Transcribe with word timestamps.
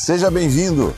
Seja 0.00 0.30
bem-vindo! 0.30 0.94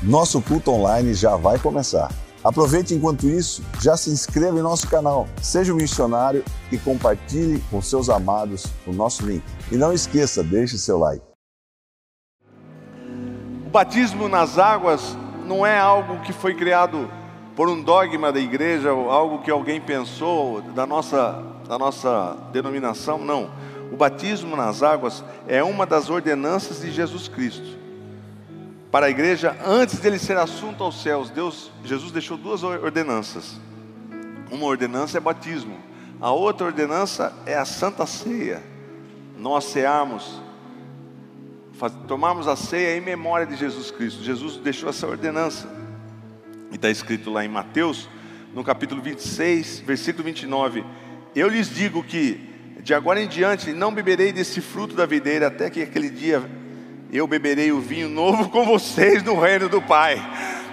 Nosso 0.00 0.40
culto 0.40 0.70
online 0.70 1.12
já 1.12 1.34
vai 1.34 1.58
começar. 1.58 2.08
Aproveite 2.42 2.94
enquanto 2.94 3.28
isso, 3.28 3.64
já 3.82 3.96
se 3.96 4.10
inscreva 4.10 4.56
em 4.56 4.62
nosso 4.62 4.88
canal, 4.88 5.26
seja 5.42 5.72
um 5.72 5.76
missionário 5.76 6.44
e 6.70 6.78
compartilhe 6.78 7.60
com 7.68 7.82
seus 7.82 8.08
amados 8.08 8.66
o 8.86 8.92
nosso 8.92 9.26
link. 9.26 9.42
E 9.72 9.76
não 9.76 9.92
esqueça, 9.92 10.42
deixe 10.44 10.78
seu 10.78 10.98
like. 11.00 11.22
O 13.66 13.70
batismo 13.70 14.28
nas 14.28 14.56
águas 14.56 15.16
não 15.44 15.66
é 15.66 15.76
algo 15.76 16.20
que 16.20 16.32
foi 16.32 16.54
criado 16.54 17.10
por 17.56 17.68
um 17.68 17.82
dogma 17.82 18.32
da 18.32 18.38
igreja, 18.38 18.90
algo 18.90 19.42
que 19.42 19.50
alguém 19.50 19.80
pensou 19.80 20.62
da 20.62 20.86
nossa, 20.86 21.42
da 21.68 21.76
nossa 21.76 22.36
denominação, 22.52 23.18
não. 23.18 23.50
O 23.92 23.96
batismo 23.96 24.54
nas 24.54 24.80
águas 24.80 25.24
é 25.48 25.62
uma 25.62 25.84
das 25.84 26.08
ordenanças 26.08 26.80
de 26.82 26.92
Jesus 26.92 27.26
Cristo 27.26 27.83
para 28.94 29.06
a 29.06 29.10
igreja 29.10 29.56
antes 29.66 29.98
dele 29.98 30.20
ser 30.20 30.36
assunto 30.36 30.84
aos 30.84 31.02
céus. 31.02 31.28
Deus, 31.28 31.72
Jesus 31.84 32.12
deixou 32.12 32.36
duas 32.36 32.62
ordenanças. 32.62 33.60
Uma 34.52 34.66
ordenança 34.66 35.18
é 35.18 35.20
batismo, 35.20 35.76
a 36.20 36.30
outra 36.30 36.68
ordenança 36.68 37.36
é 37.44 37.56
a 37.56 37.64
Santa 37.64 38.06
Ceia. 38.06 38.62
Nós 39.36 39.64
cearmos, 39.64 40.40
tomarmos 42.06 42.46
a 42.46 42.54
ceia 42.54 42.96
em 42.96 43.00
memória 43.00 43.44
de 43.44 43.56
Jesus 43.56 43.90
Cristo. 43.90 44.22
Jesus 44.22 44.58
deixou 44.58 44.88
essa 44.88 45.08
ordenança. 45.08 45.68
E 46.70 46.76
está 46.76 46.88
escrito 46.88 47.32
lá 47.32 47.44
em 47.44 47.48
Mateus, 47.48 48.08
no 48.54 48.62
capítulo 48.62 49.02
26, 49.02 49.80
versículo 49.80 50.22
29. 50.22 50.84
Eu 51.34 51.48
lhes 51.48 51.68
digo 51.68 52.00
que 52.00 52.48
de 52.80 52.94
agora 52.94 53.20
em 53.20 53.26
diante 53.26 53.72
não 53.72 53.92
beberei 53.92 54.32
desse 54.32 54.60
fruto 54.60 54.94
da 54.94 55.04
videira 55.04 55.48
até 55.48 55.68
que 55.68 55.82
aquele 55.82 56.10
dia 56.10 56.48
eu 57.18 57.28
beberei 57.28 57.70
o 57.70 57.80
vinho 57.80 58.08
novo 58.08 58.48
com 58.50 58.64
vocês 58.64 59.22
no 59.22 59.38
reino 59.38 59.68
do 59.68 59.80
Pai. 59.80 60.20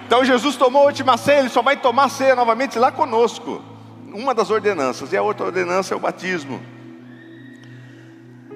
Então 0.04 0.24
Jesus 0.24 0.56
tomou 0.56 0.82
a 0.82 0.86
última 0.86 1.16
ceia, 1.16 1.38
ele 1.38 1.48
só 1.48 1.62
vai 1.62 1.76
tomar 1.76 2.08
ceia 2.08 2.34
novamente 2.34 2.78
lá 2.80 2.90
conosco. 2.90 3.62
Uma 4.12 4.34
das 4.34 4.50
ordenanças, 4.50 5.12
e 5.12 5.16
a 5.16 5.22
outra 5.22 5.46
ordenança 5.46 5.94
é 5.94 5.96
o 5.96 6.00
batismo. 6.00 6.60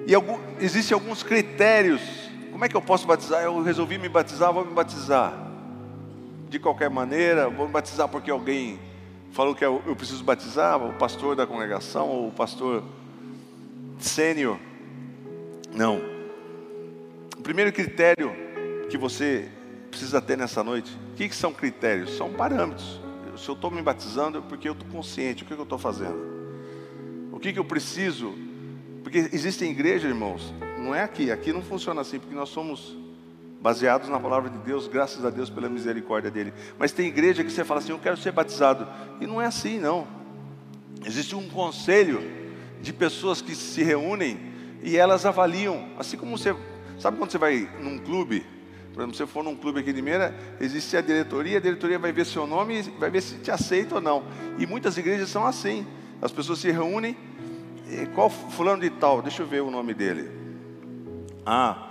E 0.05 0.15
algum, 0.15 0.37
existem 0.59 0.95
alguns 0.95 1.23
critérios. 1.23 2.03
Como 2.51 2.65
é 2.65 2.69
que 2.69 2.77
eu 2.77 2.83
posso 2.83 3.07
batizar? 3.07 3.43
Eu 3.43 3.63
resolvi 3.63 3.99
me 3.99 4.09
batizar, 4.09 4.53
vou 4.53 4.65
me 4.65 4.73
batizar. 4.73 5.33
De 6.51 6.59
qualquer 6.59 6.91
maneira, 6.91 7.49
vou 7.49 7.67
me 7.67 7.73
batizar 7.73 8.09
porque 8.09 8.31
alguém 8.31 8.81
falou 9.31 9.55
que 9.55 9.65
eu, 9.65 9.81
eu 9.87 9.95
preciso 9.95 10.25
batizar, 10.25 10.77
o 10.85 10.93
pastor 10.95 11.37
da 11.37 11.47
congregação, 11.47 12.09
ou 12.09 12.29
o 12.29 12.33
pastor 12.33 12.83
sênior. 13.99 14.59
Não 15.73 16.16
primeiro 17.47 17.73
critério 17.73 18.35
que 18.91 18.99
você 18.99 19.49
precisa 19.89 20.21
ter 20.21 20.37
nessa 20.37 20.65
noite, 20.65 20.91
o 21.13 21.15
que, 21.15 21.29
que 21.29 21.35
são 21.35 21.53
critérios? 21.53 22.17
São 22.17 22.33
parâmetros. 22.33 23.01
Se 23.37 23.49
eu 23.49 23.55
estou 23.55 23.71
me 23.71 23.81
batizando, 23.81 24.39
é 24.39 24.41
porque 24.41 24.69
eu 24.69 24.73
estou 24.73 24.89
consciente, 24.89 25.45
o 25.45 25.47
que, 25.47 25.55
que 25.55 25.61
eu 25.61 25.63
estou 25.63 25.79
fazendo? 25.79 26.19
O 27.31 27.39
que, 27.39 27.53
que 27.53 27.59
eu 27.61 27.65
preciso? 27.65 28.35
Porque 29.05 29.31
existem 29.33 29.71
igrejas, 29.71 30.11
irmãos, 30.11 30.53
não 30.77 30.93
é 30.93 31.05
aqui, 31.05 31.31
aqui 31.31 31.53
não 31.53 31.63
funciona 31.63 32.01
assim, 32.01 32.19
porque 32.19 32.35
nós 32.35 32.49
somos 32.49 32.97
baseados 33.63 34.09
na 34.09 34.19
palavra 34.19 34.51
de 34.51 34.59
Deus, 34.59 34.89
graças 34.89 35.25
a 35.25 35.31
Deus 35.31 35.49
pela 35.49 35.69
misericórdia 35.69 36.33
dele. 36.33 36.53
Mas 36.77 36.91
tem 36.91 37.07
igreja 37.07 37.45
que 37.45 37.53
você 37.53 37.65
fala 37.65 37.79
assim, 37.79 37.93
eu 37.93 37.99
quero 38.01 38.17
ser 38.17 38.33
batizado. 38.33 38.89
E 39.21 39.27
não 39.27 39.41
é 39.41 39.47
assim, 39.47 39.79
não. 39.79 40.05
Existe 41.05 41.37
um 41.37 41.49
conselho 41.49 42.21
de 42.83 42.93
pessoas 42.93 43.41
que 43.41 43.55
se 43.55 43.85
reúnem 43.85 44.53
e 44.83 44.97
elas 44.97 45.25
avaliam, 45.25 45.91
assim 45.97 46.17
como 46.17 46.37
você 46.37 46.53
Sabe 46.99 47.19
quando 47.19 47.31
você 47.31 47.39
vai 47.39 47.69
num 47.81 47.99
clube? 47.99 48.47
Por 48.93 49.01
exemplo, 49.01 49.15
se 49.15 49.19
você 49.19 49.27
for 49.27 49.45
num 49.45 49.55
clube 49.55 49.81
aqui 49.81 49.93
de 49.93 50.01
Meira, 50.01 50.35
existe 50.59 50.97
a 50.97 51.03
diretoria, 51.03 51.59
a 51.59 51.61
diretoria 51.61 51.99
vai 51.99 52.13
ver 52.13 52.25
seu 52.25 52.47
nome 52.47 52.81
e 52.81 52.83
vai 52.99 53.11
ver 53.11 53.21
se 53.21 53.37
te 53.37 53.51
aceita 53.51 53.97
ou 53.97 54.01
não. 54.01 54.25
E 54.59 54.67
muitas 54.67 54.97
igrejas 54.97 55.29
são 55.29 55.47
assim. 55.47 55.87
As 56.23 56.33
pessoas 56.33 56.61
se 56.61 56.71
reúnem, 56.71 57.15
qual 58.15 58.31
fulano 58.31 58.81
de 58.81 58.89
tal? 58.89 59.21
Deixa 59.21 59.43
eu 59.43 59.47
ver 59.47 59.63
o 59.63 59.71
nome 59.71 59.93
dele. 59.93 60.31
Ah, 61.45 61.91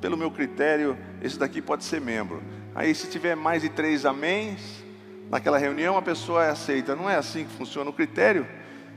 pelo 0.00 0.16
meu 0.16 0.30
critério, 0.30 0.96
esse 1.20 1.36
daqui 1.36 1.60
pode 1.60 1.82
ser 1.82 2.00
membro. 2.00 2.40
Aí 2.74 2.94
se 2.94 3.08
tiver 3.08 3.34
mais 3.34 3.62
de 3.62 3.68
três 3.68 4.06
améns, 4.06 4.84
naquela 5.28 5.58
reunião 5.58 5.96
a 5.96 6.02
pessoa 6.02 6.44
é 6.44 6.50
aceita. 6.50 6.94
Não 6.94 7.10
é 7.10 7.16
assim 7.16 7.44
que 7.44 7.52
funciona 7.54 7.90
o 7.90 7.92
critério 7.92 8.46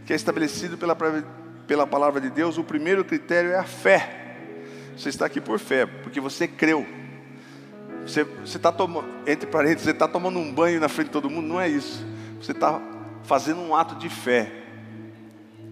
que 0.05 0.13
é 0.13 0.15
estabelecido 0.15 0.77
pela, 0.77 0.95
pela 1.65 1.87
palavra 1.87 2.21
de 2.21 2.29
Deus. 2.29 2.57
O 2.57 2.63
primeiro 2.63 3.03
critério 3.03 3.51
é 3.51 3.57
a 3.57 3.63
fé. 3.63 4.18
Você 4.99 5.07
está 5.07 5.27
aqui 5.27 5.39
por 5.39 5.57
fé, 5.59 5.85
porque 5.85 6.19
você 6.19 6.45
creu. 6.45 6.85
Você 8.05 8.27
está 8.43 8.69
tomando, 8.69 9.07
entre 9.25 9.49
parênteses, 9.49 9.83
você 9.83 9.91
está 9.91 10.09
tomando 10.09 10.39
um 10.39 10.51
banho 10.51 10.77
na 10.77 10.89
frente 10.89 11.07
de 11.07 11.13
todo 11.13 11.29
mundo, 11.29 11.47
não 11.47 11.61
é 11.61 11.69
isso. 11.69 12.05
Você 12.41 12.51
está 12.51 12.81
fazendo 13.23 13.61
um 13.61 13.73
ato 13.73 13.95
de 13.95 14.09
fé, 14.09 14.51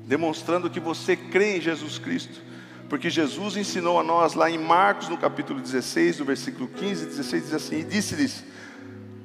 demonstrando 0.05 0.69
que 0.69 0.79
você 0.79 1.17
crê 1.17 1.57
em 1.57 1.61
Jesus 1.61 1.99
Cristo. 1.99 2.41
Porque 2.87 3.09
Jesus 3.09 3.57
ensinou 3.57 3.99
a 3.99 4.03
nós 4.03 4.33
lá 4.33 4.49
em 4.49 4.57
Marcos, 4.57 5.09
no 5.09 5.17
capítulo 5.17 5.59
16, 5.59 6.19
no 6.19 6.25
versículo 6.25 6.69
15 6.69 7.03
e 7.03 7.07
16, 7.07 7.43
diz 7.43 7.53
assim: 7.53 7.79
E 7.79 7.83
disse-lhes: 7.83 8.45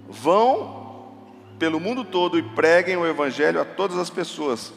Vão 0.08 1.22
pelo 1.60 1.78
mundo 1.78 2.04
todo 2.04 2.36
e 2.36 2.42
preguem 2.42 2.96
o 2.96 3.06
evangelho 3.06 3.60
a 3.60 3.64
todas 3.64 3.98
as 3.98 4.10
pessoas. 4.10 4.72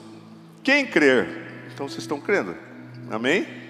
Quem 0.62 0.86
crer? 0.86 1.68
Então 1.74 1.90
vocês 1.90 2.04
estão 2.04 2.22
crendo? 2.22 2.56
Amém? 3.10 3.65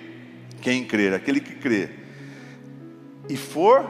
Quem 0.62 0.86
crer, 0.86 1.14
aquele 1.14 1.40
que 1.40 1.56
crê 1.56 2.06
e 3.30 3.36
for 3.36 3.90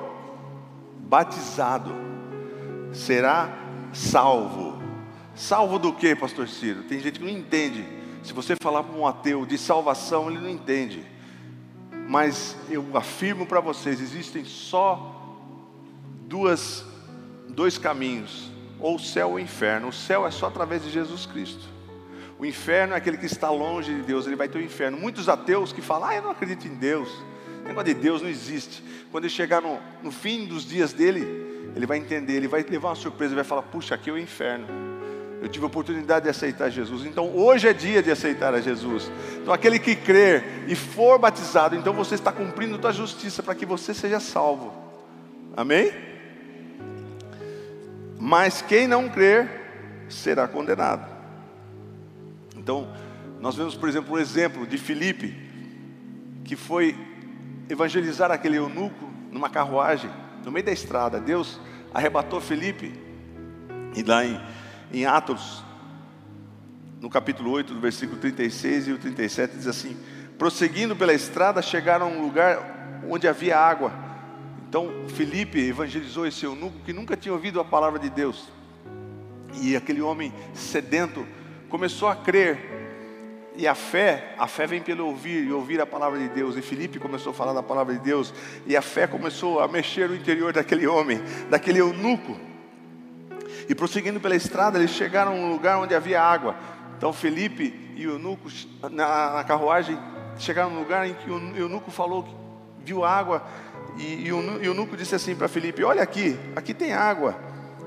batizado, 0.98 1.94
será 2.94 3.50
salvo. 3.94 4.81
Salvo 5.34 5.78
do 5.78 5.94
que, 5.94 6.16
pastor 6.16 6.48
Ciro? 6.48 6.84
Tem 6.84 7.00
gente 7.00 7.20
que 7.20 7.26
não 7.26 7.31
entende. 7.31 7.86
Se 8.24 8.34
você 8.34 8.56
falar 8.56 8.84
para 8.84 8.98
um 8.98 9.06
ateu 9.06 9.46
de 9.46 9.58
salvação, 9.58 10.31
ele 10.31 10.40
não 10.40 10.50
entende. 10.50 11.06
Mas 12.08 12.56
eu 12.70 12.86
afirmo 12.96 13.46
para 13.46 13.59
vocês, 13.59 14.00
existem 14.00 14.46
só 14.46 15.12
duas, 16.28 16.86
dois 17.50 17.78
caminhos, 17.78 18.52
ou 18.80 18.96
o 18.96 19.00
céu 19.00 19.30
ou 19.30 19.36
o 19.36 19.40
inferno. 19.40 19.90
O 19.90 19.94
céu 19.94 20.26
é 20.26 20.32
só 20.32 20.47
através 20.47 20.84
de 20.84 20.92
Jesus 20.92 21.26
Cristo. 21.26 21.75
O 22.38 22.46
inferno 22.46 22.94
é 22.94 22.97
aquele 22.97 23.18
que 23.18 23.25
está 23.25 23.50
longe 23.50 23.94
de 23.94 24.01
Deus, 24.01 24.28
ele 24.28 24.35
vai 24.35 24.47
ter 24.47 24.57
o 24.57 24.62
inferno. 24.62 24.97
Muitos 24.97 25.29
ateus 25.29 25.72
que 25.72 25.81
falam, 25.81 26.09
ah, 26.09 26.16
eu 26.16 26.22
não 26.22 26.31
acredito 26.31 26.68
em 26.68 26.75
Deus. 26.75 27.09
O 27.63 27.68
negócio 27.68 27.94
de 27.94 27.94
Deus 27.94 28.22
não 28.22 28.29
existe. 28.29 28.84
Quando 29.12 29.23
ele 29.23 29.34
chegar 29.34 29.62
no, 29.62 29.79
no 30.03 30.12
fim 30.12 30.46
dos 30.46 30.66
dias 30.66 30.91
dele, 30.91 31.25
ele 31.75 31.85
vai 31.85 31.97
entender, 31.97 32.34
ele 32.34 32.47
vai 32.47 32.62
levar 32.63 32.90
uma 32.90 32.96
surpresa, 32.96 33.31
ele 33.31 33.41
vai 33.41 33.44
falar, 33.46 33.62
puxa, 33.63 33.96
aqui 33.96 34.09
é 34.09 34.13
o 34.13 34.18
inferno. 34.18 34.68
Eu 35.41 35.47
tive 35.47 35.63
a 35.63 35.68
oportunidade 35.68 36.23
de 36.23 36.29
aceitar 36.29 36.69
Jesus. 36.69 37.06
Então 37.06 37.35
hoje 37.35 37.68
é 37.68 37.73
dia 37.73 38.03
de 38.03 38.12
aceitar 38.12 38.53
a 38.53 38.59
Jesus. 38.59 39.12
Então 39.41 39.53
aquele 39.53 39.79
que 39.79 39.96
crer 39.96 40.66
e 40.67 40.75
for 40.75 41.17
batizado, 41.17 41.75
então 41.75 41.94
você 41.94 42.16
está 42.16 42.31
cumprindo 42.31 42.75
a 42.75 42.79
tua 42.79 42.91
justiça 42.91 43.41
para 43.41 43.56
que 43.56 43.66
você 43.66 43.94
seja 43.94 44.19
salvo. 44.19 44.73
Amém? 45.56 45.91
Mas 48.19 48.62
quem 48.62 48.88
não 48.88 49.07
crer 49.07 49.50
será 50.09 50.47
condenado. 50.47 51.15
Então, 52.66 52.88
nós 53.40 53.56
vemos, 53.56 53.76
por 53.76 53.88
exemplo, 53.88 54.16
o 54.16 54.20
exemplo 54.20 54.66
de 54.66 54.80
Filipe, 54.80 55.38
que 56.44 56.56
foi 56.56 56.98
evangelizar 57.70 58.31
aquele 58.31 58.58
eunuco 58.58 59.08
numa 59.31 59.52
carruagem, 59.52 60.09
no 60.44 60.52
meio 60.52 60.66
da 60.66 60.72
estrada. 60.72 61.20
Deus 61.20 61.59
arrebatou 61.94 62.42
Filipe, 62.42 62.92
e 63.96 64.02
lá 64.02 64.26
em, 64.26 64.42
em 64.92 65.06
Atos, 65.06 65.64
no 67.00 67.08
capítulo 67.08 67.52
8, 67.52 67.72
do 67.72 67.80
versículo 67.80 68.20
36 68.20 68.88
e 68.88 68.92
o 68.94 68.97
37, 68.97 69.58
diz 69.58 69.68
assim: 69.68 69.96
Prosseguindo 70.36 70.96
pela 70.96 71.14
estrada, 71.14 71.62
chegaram 71.62 72.08
a 72.08 72.09
um 72.09 72.24
lugar 72.24 73.03
onde 73.08 73.28
havia 73.28 73.59
água. 73.59 73.94
Então, 74.68 74.90
Filipe 75.09 75.59
evangelizou 75.59 76.26
esse 76.26 76.44
eunuco 76.44 76.79
que 76.84 76.91
nunca 76.91 77.16
tinha 77.16 77.32
ouvido 77.32 77.59
a 77.59 77.64
palavra 77.64 78.00
de 78.00 78.09
Deus. 78.09 78.50
E 79.62 79.76
aquele 79.76 80.02
homem 80.02 80.34
sedento 80.56 81.28
começou 81.70 82.08
a 82.08 82.16
crer. 82.16 82.76
E 83.58 83.67
a 83.67 83.76
fé, 83.76 84.35
a 84.38 84.47
fé 84.47 84.67
vem 84.67 84.82
pelo 84.82 85.06
ouvir 85.06 85.46
e 85.46 85.52
ouvir 85.52 85.79
a 85.79 85.85
palavra 85.85 86.20
de 86.20 86.28
Deus. 86.28 86.58
E 86.58 86.62
Felipe 86.62 87.00
começou 87.00 87.32
a 87.32 87.34
falar 87.34 87.53
da 87.53 87.64
palavra 87.64 87.94
de 87.94 88.02
Deus. 88.02 88.34
E 88.66 88.76
a 88.76 88.82
fé 88.82 89.08
começou 89.08 89.62
a 89.62 89.67
mexer 89.67 90.09
no 90.09 90.16
interior 90.16 90.52
daquele 90.52 90.85
homem, 90.85 91.22
daquele 91.50 91.79
eunuco. 91.79 92.38
E 93.70 93.73
prosseguindo 93.73 94.20
pela 94.20 94.35
estrada, 94.35 94.78
eles 94.78 94.91
chegaram 94.91 95.32
a 95.32 95.35
um 95.35 95.52
lugar 95.52 95.78
onde 95.78 95.96
havia 95.96 96.22
água. 96.22 96.56
Então 96.97 97.14
Felipe 97.14 97.94
e 97.96 98.06
o 98.06 98.12
eunuco, 98.12 98.50
na, 98.91 99.35
na 99.35 99.44
carruagem, 99.46 99.97
chegaram 100.38 100.72
a 100.72 100.73
um 100.73 100.79
lugar 100.79 101.08
em 101.08 101.14
que 101.14 101.29
o 101.29 101.56
eunuco 101.56 101.90
falou 101.90 102.23
que 102.23 102.35
viu 102.84 103.06
água. 103.06 103.41
E, 103.97 104.28
e 104.28 104.34
o 104.34 104.62
eunuco 104.62 104.97
disse 104.97 105.16
assim 105.16 105.34
para 105.34 105.47
Felipe: 105.47 105.82
Olha 105.82 106.03
aqui, 106.03 106.38
aqui 106.58 106.73
tem 106.73 106.91
água. 106.91 107.35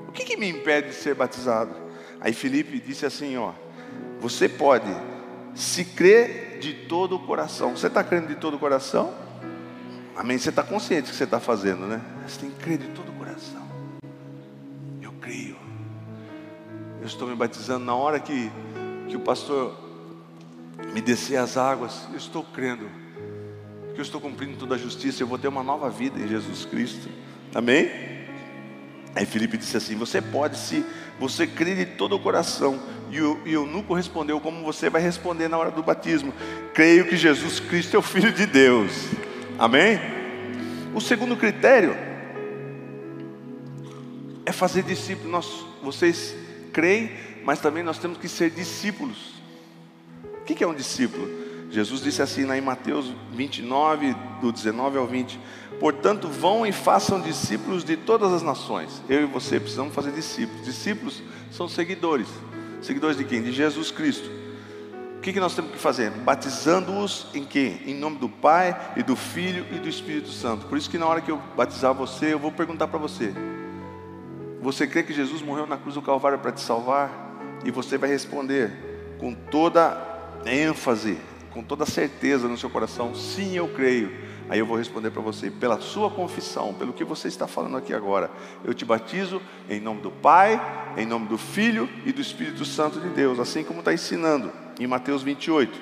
O 0.07 0.11
que, 0.11 0.25
que 0.25 0.35
me 0.35 0.49
impede 0.49 0.89
de 0.89 0.95
ser 0.95 1.13
batizado? 1.13 1.75
Aí 2.19 2.33
Felipe 2.33 2.79
disse 2.79 3.05
assim: 3.05 3.37
Ó 3.37 3.53
você 4.19 4.49
pode, 4.49 4.89
se 5.55 5.85
crer 5.85 6.59
de 6.59 6.73
todo 6.73 7.15
o 7.15 7.19
coração. 7.19 7.75
Você 7.75 7.87
está 7.87 8.03
crendo 8.03 8.27
de 8.27 8.35
todo 8.35 8.55
o 8.55 8.59
coração? 8.59 9.13
Amém? 10.15 10.37
Você 10.37 10.49
está 10.49 10.61
consciente 10.61 11.03
do 11.03 11.11
que 11.11 11.15
você 11.15 11.23
está 11.23 11.39
fazendo, 11.39 11.87
né? 11.87 12.01
Você 12.27 12.41
tem 12.41 12.49
que 12.49 12.57
crer 12.57 12.77
de 12.77 12.87
todo 12.89 13.09
o 13.09 13.13
coração. 13.13 13.61
Eu 15.01 15.13
creio. 15.13 15.57
Eu 16.99 17.07
estou 17.07 17.27
me 17.27 17.35
batizando 17.35 17.85
na 17.85 17.95
hora 17.95 18.19
que, 18.19 18.51
que 19.07 19.15
o 19.15 19.21
pastor 19.21 19.77
me 20.93 20.99
descer 20.99 21.37
as 21.37 21.55
águas. 21.55 22.07
Eu 22.11 22.17
estou 22.17 22.43
crendo 22.43 22.89
que 23.93 23.99
eu 23.99 24.03
estou 24.03 24.19
cumprindo 24.19 24.57
toda 24.57 24.75
a 24.75 24.77
justiça. 24.77 25.23
Eu 25.23 25.27
vou 25.27 25.37
ter 25.37 25.47
uma 25.47 25.63
nova 25.63 25.89
vida 25.89 26.19
em 26.19 26.27
Jesus 26.27 26.65
Cristo. 26.65 27.09
Amém? 27.55 27.89
Aí 29.15 29.25
Felipe 29.25 29.57
disse 29.57 29.77
assim: 29.77 29.95
Você 29.95 30.21
pode, 30.21 30.57
se 30.57 30.85
você 31.19 31.47
crer 31.47 31.77
de 31.77 31.85
todo 31.85 32.15
o 32.15 32.19
coração. 32.19 32.79
E 33.09 33.21
o, 33.21 33.39
eunuco 33.45 33.93
respondeu 33.93 34.39
como 34.39 34.63
você 34.63 34.89
vai 34.89 35.01
responder 35.01 35.47
na 35.47 35.57
hora 35.57 35.71
do 35.71 35.81
batismo: 35.81 36.33
Creio 36.73 37.05
que 37.07 37.17
Jesus 37.17 37.59
Cristo 37.59 37.95
é 37.95 37.99
o 37.99 38.03
Filho 38.03 38.31
de 38.31 38.45
Deus. 38.45 38.91
Amém? 39.57 39.99
O 40.93 41.01
segundo 41.01 41.35
critério 41.35 41.95
é 44.45 44.51
fazer 44.51 44.83
discípulos. 44.83 45.31
Nós, 45.31 45.65
vocês 45.83 46.35
creem, 46.71 47.11
mas 47.43 47.59
também 47.59 47.83
nós 47.83 47.97
temos 47.97 48.17
que 48.17 48.27
ser 48.27 48.49
discípulos. 48.49 49.41
O 50.23 50.43
que 50.43 50.63
é 50.63 50.67
um 50.67 50.73
discípulo? 50.73 51.27
Jesus 51.71 52.01
disse 52.01 52.21
assim 52.21 52.45
lá 52.45 52.57
em 52.57 52.61
Mateus 52.61 53.13
29, 53.33 54.15
do 54.41 54.51
19 54.51 54.97
ao 54.97 55.05
20: 55.05 55.39
Portanto, 55.79 56.27
vão 56.27 56.65
e 56.65 56.71
façam 56.71 57.21
discípulos 57.21 57.83
de 57.83 57.95
todas 57.95 58.33
as 58.33 58.41
nações. 58.41 59.01
Eu 59.07 59.21
e 59.21 59.25
você 59.25 59.59
precisamos 59.59 59.93
fazer 59.93 60.11
discípulos. 60.11 60.65
Discípulos 60.65 61.23
são 61.51 61.69
seguidores. 61.69 62.27
Seguidores 62.81 63.17
de 63.17 63.23
quem? 63.23 63.41
De 63.41 63.51
Jesus 63.51 63.91
Cristo. 63.91 64.29
O 65.17 65.21
que, 65.21 65.37
nós 65.37 65.53
temos 65.53 65.71
que 65.71 65.77
fazer? 65.77 66.11
Batizando-os 66.11 67.27
em 67.33 67.43
quê? 67.43 67.81
Em 67.85 67.93
nome 67.93 68.17
do 68.17 68.29
Pai 68.29 68.93
e 68.95 69.03
do 69.03 69.17
Filho 69.17 69.65
e 69.69 69.77
do 69.77 69.89
Espírito 69.89 70.29
Santo. 70.29 70.65
Por 70.65 70.77
isso 70.77 70.89
que 70.89 70.97
na 70.97 71.05
hora 71.05 71.19
que 71.19 71.29
eu 71.29 71.41
batizar 71.57 71.93
você, 71.93 72.33
eu 72.33 72.39
vou 72.39 72.53
perguntar 72.53 72.87
para 72.87 72.97
você: 72.97 73.33
Você 74.61 74.87
crê 74.87 75.03
que 75.03 75.13
Jesus 75.13 75.41
morreu 75.41 75.67
na 75.67 75.75
cruz 75.75 75.95
do 75.95 76.01
Calvário 76.01 76.39
para 76.39 76.53
te 76.53 76.61
salvar? 76.61 77.11
E 77.65 77.69
você 77.69 77.97
vai 77.97 78.09
responder 78.09 78.71
com 79.19 79.33
toda 79.33 79.97
ênfase, 80.45 81.17
com 81.51 81.61
toda 81.61 81.85
certeza 81.85 82.47
no 82.47 82.57
seu 82.57 82.69
coração: 82.69 83.13
Sim, 83.13 83.57
eu 83.57 83.67
creio. 83.67 84.09
Aí 84.49 84.57
eu 84.57 84.65
vou 84.65 84.77
responder 84.77 85.11
para 85.11 85.21
você, 85.21 85.51
pela 85.51 85.79
sua 85.79 86.09
confissão, 86.09 86.73
pelo 86.73 86.91
que 86.91 87.03
você 87.03 87.27
está 87.27 87.47
falando 87.47 87.77
aqui 87.77 87.93
agora, 87.93 88.31
eu 88.65 88.73
te 88.73 88.83
batizo 88.83 89.39
em 89.69 89.79
nome 89.79 90.01
do 90.01 90.09
Pai, 90.09 90.59
em 90.97 91.05
nome 91.05 91.27
do 91.27 91.37
Filho 91.37 91.87
e 92.03 92.11
do 92.11 92.19
Espírito 92.19 92.65
Santo 92.65 92.99
de 92.99 93.09
Deus, 93.09 93.39
assim 93.39 93.63
como 93.63 93.79
está 93.79 93.93
ensinando 93.93 94.51
em 94.79 94.87
Mateus 94.87 95.21
28, 95.21 95.79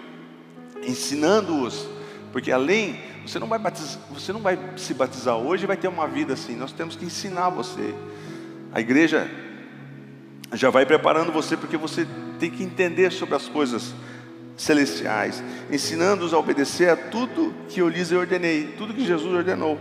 ensinando-os, 0.86 1.88
porque 2.34 2.52
além, 2.52 3.00
você 3.26 3.40
não 3.40 3.48
vai 3.48 3.58
batizar, 3.58 4.02
você 4.12 4.34
não 4.34 4.42
vai 4.42 4.60
se 4.76 4.94
batizar 4.94 5.38
hoje 5.38 5.64
e 5.64 5.68
vai 5.68 5.78
ter 5.78 5.88
uma 5.88 6.06
vida 6.06 6.34
assim, 6.34 6.56
nós 6.58 6.74
temos 6.74 6.98
que 6.98 7.06
ensinar 7.06 7.50
você. 7.50 7.96
A 8.74 8.82
igreja 8.82 9.32
já 10.52 10.70
vai 10.70 10.86
preparando 10.86 11.32
você 11.32 11.56
porque 11.56 11.78
você 11.78 12.06
tem 12.38 12.52
que 12.52 12.64
entender 12.64 13.12
sobre 13.12 13.36
as 13.36 13.48
coisas 13.48 13.94
celestiais, 14.58 15.44
ensinando-os 15.72 16.34
a 16.34 16.40
obedecer 16.40 16.90
a 16.90 16.98
tudo 16.98 17.54
que 17.70 17.80
eu 17.80 17.88
lhes 17.88 18.12
ordenei, 18.12 18.74
tudo 18.78 18.94
que 18.94 19.06
Jesus 19.06 19.32
ordenou. 19.34 19.80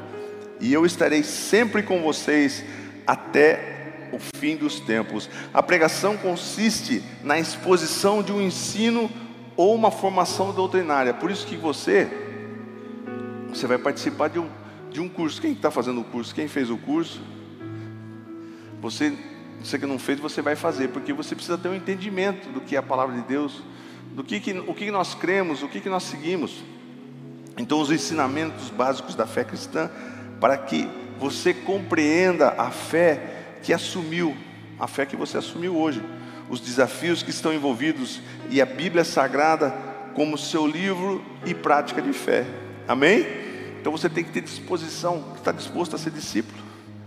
E 0.61 0.73
eu 0.73 0.84
estarei 0.84 1.23
sempre 1.23 1.82
com 1.82 2.02
vocês 2.02 2.62
até 3.06 4.08
o 4.12 4.19
fim 4.38 4.56
dos 4.56 4.78
tempos. 4.78 5.28
A 5.52 5.62
pregação 5.62 6.17
consiste 6.17 7.02
na 7.25 7.38
exposição 7.38 8.23
de 8.23 8.32
um 8.32 8.40
ensino 8.40 9.11
ou 9.56 9.75
uma 9.75 9.90
formação 9.90 10.52
doutrinária. 10.52 11.14
Por 11.14 11.31
isso 11.31 11.46
que 11.46 11.56
você, 11.56 12.08
você 13.49 13.67
vai 13.67 13.78
participar 13.78 14.28
de 14.28 14.38
um, 14.38 14.49
de 14.90 15.00
um 15.00 15.08
curso. 15.08 15.40
Quem 15.40 15.52
está 15.52 15.70
fazendo 15.70 16.00
o 16.02 16.05
curso? 16.05 16.34
Quem 16.34 16.49
fez 16.49 16.70
o 16.70 16.76
curso? 16.76 17.20
Você, 18.82 19.14
você 19.62 19.78
que 19.78 19.87
não 19.87 19.99
fez, 19.99 20.20
você 20.20 20.43
vai 20.43 20.55
fazer, 20.55 20.88
porque 20.88 21.12
você 21.12 21.34
precisa 21.34 21.56
ter 21.56 21.69
um 21.69 21.75
entendimento 21.75 22.50
do 22.50 22.61
que 22.61 22.76
é 22.76 22.78
a 22.78 22.82
palavra 22.82 23.17
de 23.17 23.23
Deus 23.23 23.62
do 24.16 24.24
que, 24.24 24.40
que 24.40 24.52
o 24.52 24.72
que 24.72 24.90
nós 24.90 25.14
cremos, 25.14 25.62
o 25.62 25.68
que, 25.68 25.78
que 25.78 25.90
nós 25.90 26.04
seguimos. 26.04 26.64
Então, 27.58 27.78
os 27.78 27.90
ensinamentos 27.90 28.70
básicos 28.70 29.14
da 29.14 29.26
fé 29.26 29.44
cristã, 29.44 29.90
para 30.40 30.56
que 30.56 30.88
você 31.20 31.52
compreenda 31.52 32.54
a 32.56 32.70
fé 32.70 33.58
que 33.62 33.74
assumiu, 33.74 34.34
a 34.80 34.86
fé 34.86 35.04
que 35.04 35.16
você 35.16 35.36
assumiu 35.36 35.76
hoje, 35.76 36.02
os 36.48 36.60
desafios 36.60 37.22
que 37.22 37.28
estão 37.28 37.52
envolvidos 37.52 38.22
e 38.48 38.58
a 38.60 38.64
Bíblia 38.64 39.04
Sagrada 39.04 39.70
como 40.14 40.38
seu 40.38 40.66
livro 40.66 41.22
e 41.44 41.52
prática 41.52 42.00
de 42.00 42.14
fé. 42.14 42.46
Amém? 42.88 43.26
Então 43.78 43.92
você 43.92 44.08
tem 44.08 44.24
que 44.24 44.30
ter 44.30 44.40
disposição, 44.40 45.22
estar 45.36 45.52
disposto 45.52 45.94
a 45.94 45.98
ser 45.98 46.10
discípulo, 46.10 46.58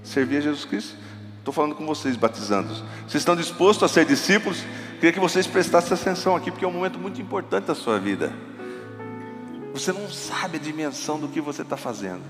servir 0.03 0.37
a 0.37 0.41
Jesus 0.41 0.63
Cristo. 0.63 0.95
Estou 1.39 1.53
falando 1.53 1.73
com 1.73 1.85
vocês, 1.87 2.15
batizando. 2.15 2.71
Vocês 3.07 3.15
estão 3.15 3.35
dispostos 3.35 3.89
a 3.89 3.91
ser 3.91 4.05
discípulos? 4.05 4.63
Queria 4.99 5.13
que 5.13 5.19
vocês 5.19 5.47
prestassem 5.47 5.93
atenção 5.93 6.35
aqui, 6.35 6.51
porque 6.51 6.65
é 6.65 6.67
um 6.67 6.73
momento 6.73 6.99
muito 6.99 7.21
importante 7.21 7.67
da 7.67 7.75
sua 7.75 7.97
vida. 7.97 8.33
Você 9.71 9.93
não 9.93 10.09
sabe 10.09 10.57
a 10.57 10.59
dimensão 10.59 11.17
do 11.17 11.29
que 11.29 11.39
você 11.39 11.61
está 11.61 11.77
fazendo. 11.77 12.21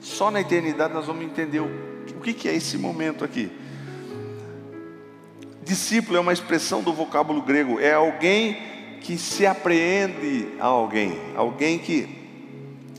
Só 0.00 0.30
na 0.30 0.40
eternidade 0.40 0.94
nós 0.94 1.06
vamos 1.06 1.24
entender 1.24 1.58
o, 1.58 1.68
que, 2.22 2.32
que 2.32 2.48
é 2.48 2.54
esse 2.54 2.78
momento 2.78 3.24
aqui. 3.24 3.50
Discípulo 5.64 6.16
é 6.16 6.20
uma 6.20 6.32
expressão 6.32 6.80
do 6.80 6.92
vocábulo 6.92 7.42
grego, 7.42 7.80
é 7.80 7.94
alguém 7.94 8.56
que 9.00 9.18
se 9.18 9.44
apreende 9.44 10.46
a 10.60 10.66
alguém, 10.66 11.18
alguém 11.34 11.76
que 11.76 12.08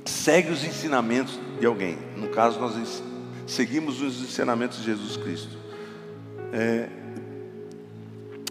segue 0.03 0.51
os 0.51 0.65
ensinamentos 0.65 1.39
de 1.61 1.65
alguém. 1.65 1.97
No 2.17 2.27
caso, 2.27 2.59
nós 2.59 3.01
seguimos 3.45 4.01
os 4.01 4.21
ensinamentos 4.21 4.79
de 4.79 4.83
Jesus 4.83 5.15
Cristo. 5.15 5.57
É, 6.51 6.89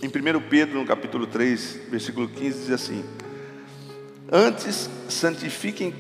em 0.03 0.09
1 0.09 0.41
Pedro, 0.51 0.79
no 0.79 0.85
capítulo 0.85 1.27
3, 1.27 1.81
versículo 1.91 2.29
15, 2.29 2.59
diz 2.59 2.71
assim: 2.71 3.05
Antes 4.31 4.91
santifiquem 5.09 5.95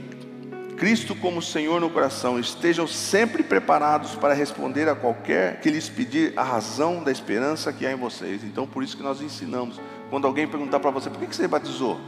Cristo 0.76 1.14
como 1.14 1.40
Senhor 1.40 1.80
no 1.80 1.88
coração, 1.88 2.38
estejam 2.38 2.86
sempre 2.86 3.42
preparados 3.42 4.14
para 4.14 4.34
responder 4.34 4.86
a 4.88 4.94
qualquer 4.94 5.60
que 5.60 5.70
lhes 5.70 5.88
pedir 5.88 6.34
a 6.36 6.42
razão 6.42 7.02
da 7.02 7.10
esperança 7.10 7.72
que 7.72 7.86
há 7.86 7.92
em 7.92 7.96
vocês. 7.96 8.44
Então, 8.44 8.66
por 8.66 8.82
isso 8.82 8.96
que 8.96 9.02
nós 9.02 9.22
ensinamos. 9.22 9.80
Quando 10.10 10.26
alguém 10.26 10.46
perguntar 10.46 10.78
para 10.78 10.90
você, 10.90 11.08
por 11.08 11.18
que 11.18 11.34
você 11.34 11.48
batizou? 11.48 11.98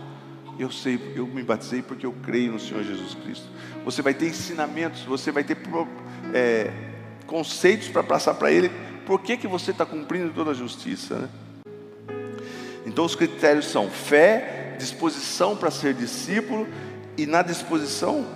Eu 0.59 0.71
sei, 0.71 1.01
eu 1.17 1.27
me 1.27 1.43
batizei 1.43 1.81
porque 1.81 2.05
eu 2.05 2.13
creio 2.23 2.53
no 2.53 2.61
Senhor 2.61 2.83
Jesus 2.85 3.15
Cristo. 3.15 3.47
Você 3.85 4.03
vai 4.03 4.13
ter 4.13 4.27
ensinamentos, 4.27 5.03
você 5.05 5.33
vai 5.33 5.45
ter 5.45 5.57
é, 6.35 6.71
conceitos 7.27 7.89
para 7.89 8.03
passar 8.03 8.35
para 8.35 8.53
Ele. 8.53 8.71
Por 9.07 9.23
que, 9.23 9.39
que 9.39 9.49
você 9.49 9.71
está 9.71 9.87
cumprindo 9.87 10.31
toda 10.35 10.51
a 10.51 10.55
justiça? 10.55 11.15
Né? 11.15 11.29
Então 12.99 13.07
os 13.07 13.15
critérios 13.15 13.67
são 13.67 13.89
fé, 13.89 14.75
disposição 14.77 15.57
para 15.57 15.71
ser 15.71 15.95
discípulo, 15.95 16.67
e 17.17 17.27
na 17.27 17.43
disposição, 17.43 18.27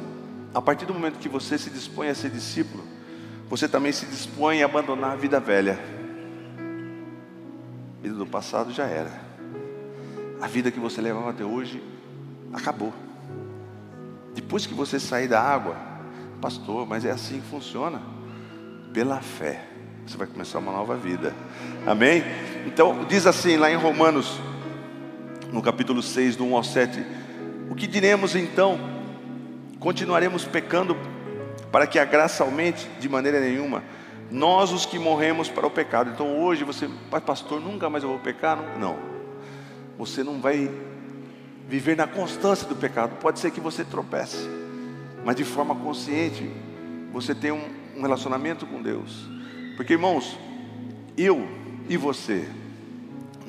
a 0.54 0.62
partir 0.62 0.87
do 0.87 0.95
momento 0.95 1.19
que 1.19 1.28
você 1.28 1.59
se 1.59 1.69
dispõe 1.69 2.09
a 2.09 2.14
ser 2.14 2.31
discípulo, 2.31 2.85
você 3.50 3.66
também 3.66 3.90
se 3.90 4.07
dispõe 4.07 4.62
a 4.62 4.66
abandonar 4.66 5.14
a 5.14 5.16
vida 5.16 5.40
velha. 5.40 5.81
A 7.99 8.02
vida 8.04 8.14
do 8.14 8.25
passado 8.25 8.73
já 8.73 8.87
era. 8.87 9.11
A 10.40 10.47
vida 10.47 10.71
que 10.71 10.78
você 10.78 11.00
levava 11.00 11.31
até 11.31 11.45
hoje 11.45 11.83
acabou. 12.52 12.95
Depois 14.33 14.64
que 14.64 14.75
você 14.75 15.00
sair 15.00 15.26
da 15.26 15.42
água, 15.42 15.76
pastor, 16.40 16.87
mas 16.87 17.04
é 17.04 17.11
assim 17.11 17.40
que 17.40 17.49
funciona. 17.49 18.00
Pela 18.95 19.21
fé. 19.21 19.66
Você 20.07 20.16
vai 20.16 20.28
começar 20.28 20.61
uma 20.61 20.71
nova 20.71 20.97
vida. 20.97 21.35
Amém? 21.85 22.23
Então, 22.64 23.04
diz 23.09 23.26
assim 23.26 23.57
lá 23.57 23.69
em 23.69 23.76
Romanos, 23.76 24.40
no 25.52 25.61
capítulo 25.61 26.02
6, 26.02 26.37
do 26.37 26.44
1 26.44 26.56
ao 26.56 26.64
7: 26.64 27.04
O 27.71 27.75
que 27.75 27.87
diremos 27.87 28.35
então? 28.35 28.80
Continuaremos 29.78 30.44
pecando 30.44 30.97
para 31.71 31.87
que 31.87 31.99
a 31.99 32.04
graça 32.04 32.42
aumente? 32.42 32.88
De 32.99 33.09
maneira 33.09 33.38
nenhuma. 33.38 33.85
Nós, 34.30 34.73
os 34.73 34.87
que 34.87 34.99
morremos 34.99 35.50
para 35.50 35.66
o 35.66 35.71
pecado. 35.71 36.11
Então, 36.11 36.40
hoje 36.40 36.64
você, 36.64 36.88
pastor, 37.25 37.61
nunca 37.61 37.90
mais 37.90 38.02
eu 38.02 38.11
vou 38.11 38.18
pecar? 38.18 38.78
Não. 38.78 38.97
Você 39.99 40.25
não 40.25 40.40
vai 40.40 40.71
viver 41.68 41.97
na 41.97 42.06
constância 42.06 42.66
do 42.66 42.75
pecado. 42.75 43.16
Pode 43.16 43.38
ser 43.38 43.50
que 43.50 43.61
você 43.61 43.85
tropece, 43.85 44.49
mas 45.25 45.37
de 45.37 45.44
forma 45.44 45.75
consciente, 45.75 46.50
você 47.12 47.35
tem 47.35 47.52
um, 47.52 47.68
um 47.97 48.00
relacionamento 48.00 48.66
com 48.66 48.80
Deus. 48.80 49.28
Porque, 49.76 49.92
irmãos, 49.92 50.38
eu 51.16 51.47
e 51.88 51.97
você, 51.97 52.49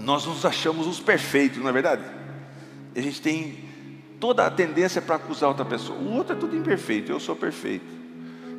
nós 0.03 0.25
nos 0.25 0.45
achamos 0.45 0.85
os 0.85 0.99
perfeitos, 0.99 1.59
não 1.59 1.69
é 1.69 1.71
verdade? 1.71 2.03
A 2.95 3.01
gente 3.01 3.21
tem 3.21 3.57
toda 4.19 4.45
a 4.45 4.51
tendência 4.51 5.01
para 5.01 5.15
acusar 5.15 5.49
outra 5.49 5.65
pessoa. 5.65 5.97
O 5.97 6.13
outro 6.13 6.35
é 6.35 6.39
tudo 6.39 6.55
imperfeito, 6.55 7.11
eu 7.11 7.19
sou 7.19 7.35
perfeito. 7.35 7.85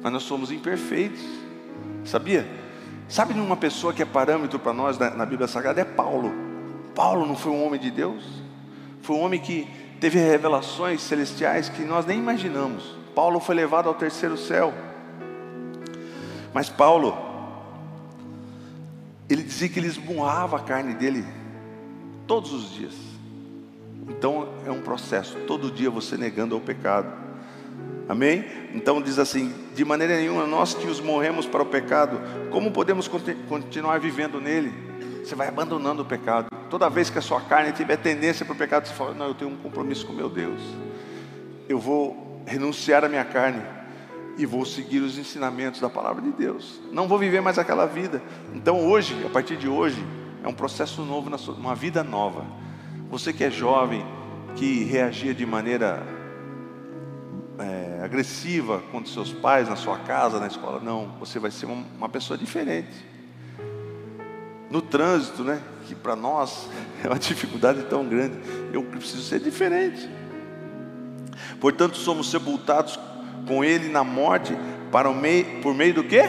Mas 0.02 0.12
nós 0.12 0.22
somos 0.22 0.50
imperfeitos. 0.50 1.20
Sabia? 2.04 2.46
Sabe 3.08 3.34
uma 3.34 3.56
pessoa 3.56 3.92
que 3.92 4.02
é 4.02 4.06
parâmetro 4.06 4.58
para 4.58 4.72
nós 4.72 4.98
na, 4.98 5.10
na 5.10 5.26
Bíblia 5.26 5.46
Sagrada? 5.46 5.80
É 5.80 5.84
Paulo. 5.84 6.32
Paulo 6.94 7.26
não 7.26 7.36
foi 7.36 7.52
um 7.52 7.64
homem 7.64 7.78
de 7.78 7.90
Deus? 7.90 8.24
Foi 9.02 9.16
um 9.16 9.20
homem 9.20 9.40
que 9.40 9.68
teve 10.00 10.18
revelações 10.18 11.02
celestiais 11.02 11.68
que 11.68 11.82
nós 11.82 12.06
nem 12.06 12.18
imaginamos. 12.18 12.96
Paulo 13.14 13.38
foi 13.38 13.54
levado 13.54 13.88
ao 13.88 13.94
terceiro 13.94 14.36
céu. 14.36 14.72
Mas 16.52 16.70
Paulo, 16.70 17.33
ele 19.28 19.42
dizia 19.42 19.68
que 19.68 19.78
ele 19.78 19.86
esmurrava 19.86 20.56
a 20.56 20.60
carne 20.60 20.94
dele 20.94 21.24
todos 22.26 22.52
os 22.52 22.72
dias. 22.72 22.94
Então 24.08 24.48
é 24.66 24.70
um 24.70 24.80
processo, 24.82 25.36
todo 25.46 25.70
dia 25.70 25.90
você 25.90 26.16
negando 26.16 26.54
ao 26.54 26.60
pecado. 26.60 27.24
Amém? 28.08 28.44
Então 28.74 29.00
diz 29.00 29.18
assim: 29.18 29.52
de 29.74 29.84
maneira 29.84 30.16
nenhuma, 30.16 30.46
nós 30.46 30.74
que 30.74 30.86
os 30.86 31.00
morremos 31.00 31.46
para 31.46 31.62
o 31.62 31.66
pecado, 31.66 32.20
como 32.50 32.70
podemos 32.70 33.08
continuar 33.48 33.98
vivendo 33.98 34.40
nele? 34.40 34.72
Você 35.24 35.34
vai 35.34 35.48
abandonando 35.48 36.02
o 36.02 36.04
pecado. 36.04 36.48
Toda 36.68 36.90
vez 36.90 37.08
que 37.08 37.18
a 37.18 37.22
sua 37.22 37.40
carne 37.40 37.72
tiver 37.72 37.96
tendência 37.96 38.44
para 38.44 38.54
o 38.54 38.58
pecado, 38.58 38.86
você 38.86 38.92
fala: 38.92 39.14
Não, 39.14 39.28
eu 39.28 39.34
tenho 39.34 39.50
um 39.50 39.56
compromisso 39.56 40.06
com 40.06 40.12
meu 40.12 40.28
Deus. 40.28 40.60
Eu 41.66 41.78
vou 41.78 42.42
renunciar 42.46 43.04
à 43.04 43.08
minha 43.08 43.24
carne 43.24 43.62
e 44.36 44.44
vou 44.44 44.64
seguir 44.64 45.00
os 45.00 45.16
ensinamentos 45.16 45.80
da 45.80 45.88
palavra 45.88 46.22
de 46.22 46.32
Deus. 46.32 46.80
Não 46.90 47.06
vou 47.06 47.18
viver 47.18 47.40
mais 47.40 47.58
aquela 47.58 47.86
vida. 47.86 48.22
Então 48.52 48.86
hoje, 48.86 49.14
a 49.24 49.28
partir 49.28 49.56
de 49.56 49.68
hoje, 49.68 50.04
é 50.42 50.48
um 50.48 50.54
processo 50.54 51.02
novo, 51.02 51.30
uma 51.56 51.74
vida 51.74 52.02
nova. 52.02 52.44
Você 53.10 53.32
que 53.32 53.44
é 53.44 53.50
jovem, 53.50 54.04
que 54.56 54.84
reagia 54.84 55.34
de 55.34 55.46
maneira 55.46 56.02
é, 57.58 58.00
agressiva 58.02 58.82
contra 58.90 59.12
seus 59.12 59.32
pais, 59.32 59.68
na 59.68 59.76
sua 59.76 59.98
casa, 59.98 60.40
na 60.40 60.46
escola, 60.46 60.80
não. 60.80 61.16
Você 61.20 61.38
vai 61.38 61.50
ser 61.50 61.66
uma, 61.66 61.84
uma 61.96 62.08
pessoa 62.08 62.36
diferente. 62.36 63.06
No 64.70 64.82
trânsito, 64.82 65.44
né? 65.44 65.62
Que 65.86 65.94
para 65.94 66.16
nós 66.16 66.68
é 67.02 67.06
uma 67.06 67.18
dificuldade 67.18 67.84
tão 67.84 68.04
grande. 68.06 68.36
Eu 68.72 68.82
preciso 68.82 69.22
ser 69.22 69.40
diferente. 69.40 70.08
Portanto, 71.60 71.96
somos 71.96 72.30
sepultados 72.30 72.98
com 73.46 73.64
Ele 73.64 73.88
na 73.88 74.04
morte, 74.04 74.56
para 74.90 75.08
o 75.08 75.14
meio, 75.14 75.60
por 75.60 75.74
meio 75.74 75.94
do 75.94 76.04
quê? 76.04 76.22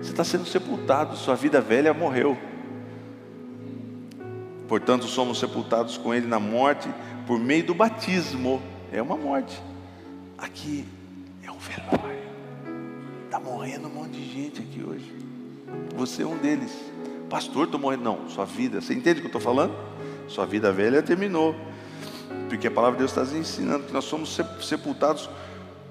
Você 0.00 0.10
está 0.10 0.24
sendo 0.24 0.46
sepultado, 0.46 1.16
sua 1.16 1.34
vida 1.34 1.60
velha 1.60 1.92
morreu. 1.92 2.36
Portanto, 4.68 5.06
somos 5.06 5.38
sepultados 5.38 5.96
com 5.96 6.12
Ele 6.12 6.26
na 6.26 6.38
morte, 6.38 6.88
por 7.26 7.38
meio 7.38 7.64
do 7.64 7.74
batismo. 7.74 8.60
É 8.92 9.00
uma 9.00 9.16
morte. 9.16 9.60
Aqui 10.38 10.84
é 11.42 11.50
um 11.50 11.58
velório. 11.58 12.16
Está 13.24 13.40
morrendo 13.40 13.88
um 13.88 13.90
monte 13.90 14.12
de 14.12 14.32
gente 14.32 14.60
aqui 14.60 14.84
hoje. 14.84 15.12
Você 15.96 16.22
é 16.22 16.26
um 16.26 16.36
deles. 16.36 16.72
Pastor, 17.28 17.64
estou 17.64 17.80
morrendo. 17.80 18.04
Não, 18.04 18.28
sua 18.28 18.44
vida. 18.44 18.80
Você 18.80 18.94
entende 18.94 19.18
o 19.18 19.22
que 19.22 19.26
eu 19.26 19.38
estou 19.38 19.40
falando? 19.40 19.74
Sua 20.28 20.46
vida 20.46 20.72
velha 20.72 21.02
terminou. 21.02 21.54
Porque 22.48 22.66
a 22.66 22.70
palavra 22.70 22.96
de 22.96 22.98
Deus 22.98 23.16
está 23.16 23.36
ensinando 23.36 23.84
que 23.84 23.92
nós 23.92 24.04
somos 24.04 24.38
sepultados 24.60 25.28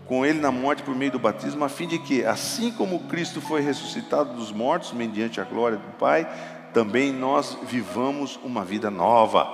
com 0.08 0.26
ele 0.26 0.40
na 0.40 0.52
morte 0.52 0.84
por 0.84 0.96
meio 0.96 1.12
do 1.12 1.20
batismo, 1.20 1.66
a 1.66 1.70
fim 1.70 1.88
de 1.88 1.98
que, 1.98 2.24
assim 2.24 2.72
como 2.72 3.00
Cristo 3.02 3.42
foi 3.42 3.62
ressuscitado 3.62 4.34
dos 4.34 4.52
mortos, 4.52 4.94
mediante 4.94 5.42
a 5.42 5.44
glória 5.44 5.78
do 5.78 5.98
Pai, 5.98 6.28
também 6.74 7.12
nós 7.12 7.58
vivamos 7.64 8.40
uma 8.44 8.64
vida 8.64 8.92
nova. 8.92 9.48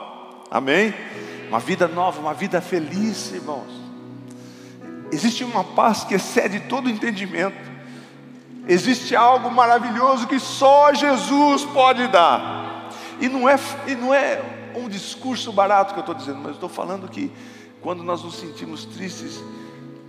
Amém? 0.50 0.94
Uma 1.48 1.60
vida 1.60 1.88
nova, 1.88 2.20
uma 2.20 2.34
vida 2.34 2.60
feliz, 2.60 3.32
irmãos. 3.32 3.82
Existe 5.12 5.44
uma 5.44 5.64
paz 5.64 6.04
que 6.04 6.16
excede 6.16 6.62
todo 6.62 6.90
entendimento. 6.90 7.72
Existe 8.68 9.16
algo 9.16 9.50
maravilhoso 9.50 10.28
que 10.28 10.40
só 10.40 10.94
Jesus 10.94 11.64
pode 11.66 12.08
dar. 12.08 12.90
E 13.20 13.30
não 13.30 13.48
é, 13.48 13.58
e 13.88 13.96
não 13.96 14.14
é 14.14 14.42
um 14.76 14.90
discurso 14.90 15.52
barato 15.52 15.94
que 15.94 16.00
eu 16.00 16.02
estou 16.02 16.16
dizendo, 16.16 16.40
mas 16.40 16.54
estou 16.54 16.70
falando 16.70 17.08
que 17.08 17.32
quando 17.82 18.04
nós 18.04 18.24
nos 18.24 18.36
sentimos 18.36 18.86
tristes, 18.86 19.42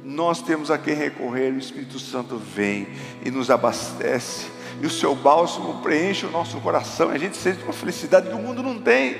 nós 0.04 0.42
temos 0.42 0.70
a 0.70 0.78
quem 0.78 0.94
recorrer, 0.94 1.52
o 1.52 1.58
Espírito 1.58 1.98
Santo 1.98 2.36
vem 2.36 2.88
e 3.24 3.30
nos 3.30 3.50
abastece, 3.50 4.46
e 4.80 4.86
o 4.86 4.90
seu 4.90 5.14
bálsamo 5.14 5.80
preenche 5.80 6.26
o 6.26 6.30
nosso 6.30 6.60
coração, 6.60 7.12
e 7.12 7.14
a 7.14 7.18
gente 7.18 7.36
sente 7.36 7.62
uma 7.62 7.72
felicidade 7.72 8.28
que 8.28 8.34
o 8.34 8.38
mundo 8.38 8.62
não 8.62 8.78
tem. 8.78 9.16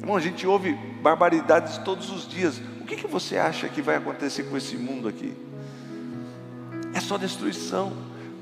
Irmão, 0.00 0.16
a 0.16 0.20
gente 0.20 0.46
ouve 0.46 0.72
barbaridades 1.02 1.78
todos 1.78 2.10
os 2.10 2.26
dias. 2.26 2.60
O 2.80 2.84
que, 2.84 2.96
que 2.96 3.06
você 3.06 3.36
acha 3.36 3.68
que 3.68 3.80
vai 3.80 3.96
acontecer 3.96 4.44
com 4.44 4.56
esse 4.56 4.76
mundo 4.76 5.06
aqui? 5.06 5.32
É 6.92 7.00
só 7.00 7.16
destruição, 7.16 7.92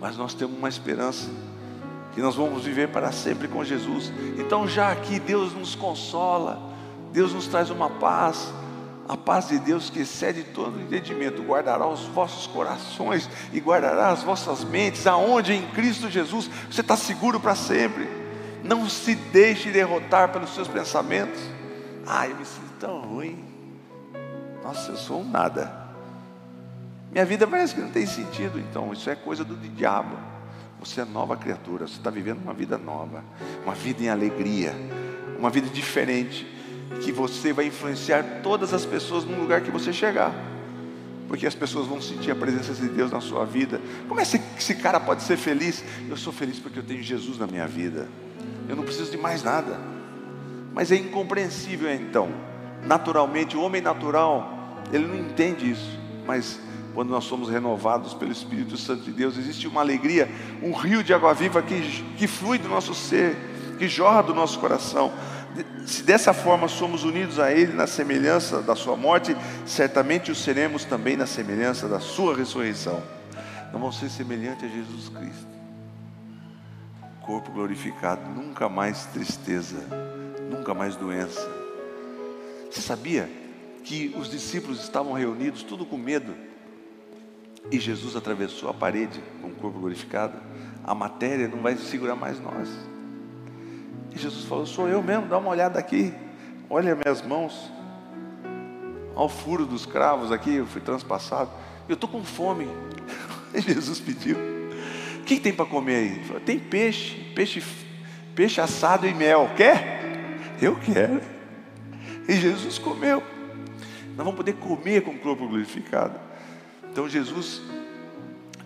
mas 0.00 0.16
nós 0.16 0.32
temos 0.32 0.56
uma 0.56 0.68
esperança 0.68 1.28
que 2.14 2.22
nós 2.22 2.34
vamos 2.34 2.64
viver 2.64 2.88
para 2.88 3.12
sempre 3.12 3.46
com 3.46 3.62
Jesus. 3.62 4.10
Então, 4.38 4.66
já 4.66 4.90
aqui, 4.90 5.20
Deus 5.20 5.52
nos 5.52 5.74
consola, 5.74 6.72
Deus 7.12 7.34
nos 7.34 7.46
traz 7.46 7.70
uma 7.70 7.90
paz 7.90 8.52
a 9.08 9.16
paz 9.16 9.48
de 9.48 9.58
Deus 9.58 9.88
que 9.88 10.00
excede 10.00 10.44
todo 10.44 10.78
entendimento 10.82 11.42
guardará 11.42 11.86
os 11.88 12.04
vossos 12.04 12.46
corações 12.46 13.28
e 13.54 13.58
guardará 13.58 14.10
as 14.10 14.22
vossas 14.22 14.62
mentes, 14.64 15.06
aonde 15.06 15.54
em 15.54 15.66
Cristo 15.68 16.10
Jesus 16.10 16.50
você 16.70 16.82
está 16.82 16.94
seguro 16.94 17.40
para 17.40 17.54
sempre. 17.54 18.06
Não 18.62 18.86
se 18.86 19.14
deixe 19.14 19.70
derrotar 19.70 20.30
pelos 20.30 20.54
seus 20.54 20.68
pensamentos. 20.68 21.40
Ah, 22.06 22.28
eu 22.28 22.36
me 22.36 22.44
sinto 22.44 22.72
tão 22.78 23.00
ruim. 23.00 23.42
Nossa, 24.62 24.90
eu 24.90 24.96
sou 24.98 25.22
um 25.22 25.28
nada. 25.28 25.72
Minha 27.10 27.24
vida 27.24 27.46
parece 27.46 27.74
que 27.74 27.80
não 27.80 27.90
tem 27.90 28.04
sentido. 28.04 28.60
Então, 28.60 28.92
isso 28.92 29.08
é 29.08 29.14
coisa 29.14 29.42
do 29.42 29.56
diabo. 29.56 30.18
Você 30.80 31.00
é 31.00 31.04
nova 31.06 31.34
criatura, 31.34 31.88
você 31.88 31.96
está 31.96 32.10
vivendo 32.10 32.42
uma 32.42 32.52
vida 32.52 32.76
nova, 32.76 33.24
uma 33.64 33.74
vida 33.74 34.02
em 34.02 34.10
alegria, 34.10 34.74
uma 35.38 35.50
vida 35.50 35.68
diferente 35.68 36.57
que 37.02 37.12
você 37.12 37.52
vai 37.52 37.66
influenciar 37.66 38.40
todas 38.42 38.72
as 38.72 38.84
pessoas 38.84 39.24
no 39.24 39.38
lugar 39.38 39.60
que 39.60 39.70
você 39.70 39.92
chegar. 39.92 40.34
Porque 41.28 41.46
as 41.46 41.54
pessoas 41.54 41.86
vão 41.86 42.00
sentir 42.00 42.30
a 42.30 42.34
presença 42.34 42.72
de 42.72 42.88
Deus 42.88 43.10
na 43.10 43.20
sua 43.20 43.44
vida. 43.44 43.80
Como 44.08 44.18
é 44.18 44.24
que 44.24 44.40
esse 44.58 44.74
cara 44.74 44.98
pode 44.98 45.22
ser 45.22 45.36
feliz? 45.36 45.84
Eu 46.08 46.16
sou 46.16 46.32
feliz 46.32 46.58
porque 46.58 46.78
eu 46.78 46.82
tenho 46.82 47.02
Jesus 47.02 47.38
na 47.38 47.46
minha 47.46 47.66
vida. 47.66 48.08
Eu 48.66 48.74
não 48.74 48.82
preciso 48.82 49.10
de 49.10 49.18
mais 49.18 49.42
nada. 49.42 49.78
Mas 50.72 50.90
é 50.90 50.96
incompreensível 50.96 51.92
então. 51.92 52.30
Naturalmente, 52.82 53.56
o 53.56 53.60
homem 53.60 53.82
natural, 53.82 54.82
ele 54.90 55.06
não 55.06 55.16
entende 55.16 55.70
isso. 55.70 55.98
Mas 56.26 56.58
quando 56.94 57.10
nós 57.10 57.24
somos 57.24 57.50
renovados 57.50 58.14
pelo 58.14 58.32
Espírito 58.32 58.78
Santo 58.78 59.02
de 59.02 59.12
Deus, 59.12 59.36
existe 59.36 59.68
uma 59.68 59.82
alegria, 59.82 60.30
um 60.62 60.72
rio 60.72 61.04
de 61.04 61.12
água 61.12 61.34
viva 61.34 61.60
que, 61.60 61.80
que 62.16 62.26
flui 62.26 62.58
do 62.58 62.68
nosso 62.68 62.94
ser, 62.94 63.36
que 63.78 63.86
jorra 63.86 64.22
do 64.22 64.34
nosso 64.34 64.58
coração 64.58 65.12
se 65.86 66.02
dessa 66.02 66.32
forma 66.32 66.68
somos 66.68 67.04
unidos 67.04 67.38
a 67.38 67.52
Ele 67.52 67.72
na 67.72 67.86
semelhança 67.86 68.60
da 68.62 68.74
Sua 68.74 68.96
morte, 68.96 69.36
certamente 69.66 70.30
o 70.30 70.34
seremos 70.34 70.84
também 70.84 71.16
na 71.16 71.26
semelhança 71.26 71.88
da 71.88 72.00
Sua 72.00 72.36
ressurreição. 72.36 73.02
Nós 73.64 73.72
vamos 73.72 73.98
ser 73.98 74.08
semelhantes 74.10 74.64
a 74.64 74.68
Jesus 74.68 75.08
Cristo. 75.08 75.46
Corpo 77.20 77.52
glorificado, 77.52 78.28
nunca 78.30 78.68
mais 78.68 79.06
tristeza, 79.06 79.78
nunca 80.50 80.72
mais 80.72 80.96
doença. 80.96 81.46
Você 82.70 82.80
sabia 82.80 83.28
que 83.84 84.14
os 84.18 84.30
discípulos 84.30 84.82
estavam 84.82 85.12
reunidos, 85.12 85.62
tudo 85.62 85.84
com 85.84 85.96
medo, 85.96 86.34
e 87.70 87.78
Jesus 87.78 88.16
atravessou 88.16 88.70
a 88.70 88.74
parede 88.74 89.22
com 89.42 89.48
o 89.48 89.54
corpo 89.54 89.78
glorificado? 89.78 90.38
A 90.84 90.94
matéria 90.94 91.48
não 91.48 91.58
vai 91.58 91.76
segurar 91.76 92.16
mais 92.16 92.40
nós. 92.40 92.68
E 94.18 94.20
Jesus 94.20 94.44
falou: 94.46 94.66
Sou 94.66 94.88
eu 94.88 95.00
mesmo, 95.00 95.26
dá 95.26 95.38
uma 95.38 95.50
olhada 95.50 95.78
aqui. 95.78 96.12
Olha 96.68 96.96
minhas 96.96 97.22
mãos. 97.22 97.70
Olha 99.14 99.26
o 99.26 99.28
furo 99.28 99.64
dos 99.64 99.86
cravos 99.86 100.32
aqui, 100.32 100.56
eu 100.56 100.66
fui 100.66 100.80
transpassado. 100.80 101.50
Eu 101.88 101.94
estou 101.94 102.10
com 102.10 102.22
fome. 102.24 102.68
E 103.54 103.62
Jesus 103.62 103.98
pediu: 103.98 104.36
O 105.20 105.22
que 105.22 105.40
tem 105.40 105.54
para 105.54 105.64
comer 105.64 105.94
aí? 105.94 106.24
Falou, 106.24 106.42
tem 106.42 106.58
peixe, 106.58 107.32
peixe, 107.34 107.62
peixe 108.34 108.60
assado 108.60 109.06
e 109.06 109.14
mel. 109.14 109.50
Quer? 109.56 110.28
Eu 110.60 110.76
quero. 110.76 111.22
E 112.28 112.34
Jesus 112.34 112.78
comeu. 112.78 113.22
Nós 114.08 114.18
vamos 114.18 114.34
poder 114.34 114.52
comer 114.56 115.02
com 115.02 115.12
o 115.12 115.18
corpo 115.18 115.48
glorificado. 115.48 116.20
Então 116.92 117.08
Jesus 117.08 117.62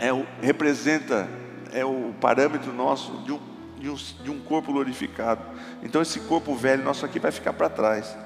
é 0.01 0.13
o, 0.13 0.27
representa, 0.41 1.29
é 1.73 1.85
o 1.85 2.13
parâmetro 2.21 2.73
nosso 2.73 3.19
de 3.19 3.31
um 3.31 3.52
de 3.83 3.91
um, 3.91 3.97
de 3.97 4.31
um 4.31 4.39
corpo 4.39 4.73
glorificado. 4.73 5.45
Então 5.83 6.01
esse 6.01 6.21
corpo 6.21 6.55
velho 6.55 6.85
nosso 6.85 7.05
aqui 7.05 7.19
vai 7.19 7.33
ficar 7.33 7.53
para 7.53 7.69
trás, 7.69 8.17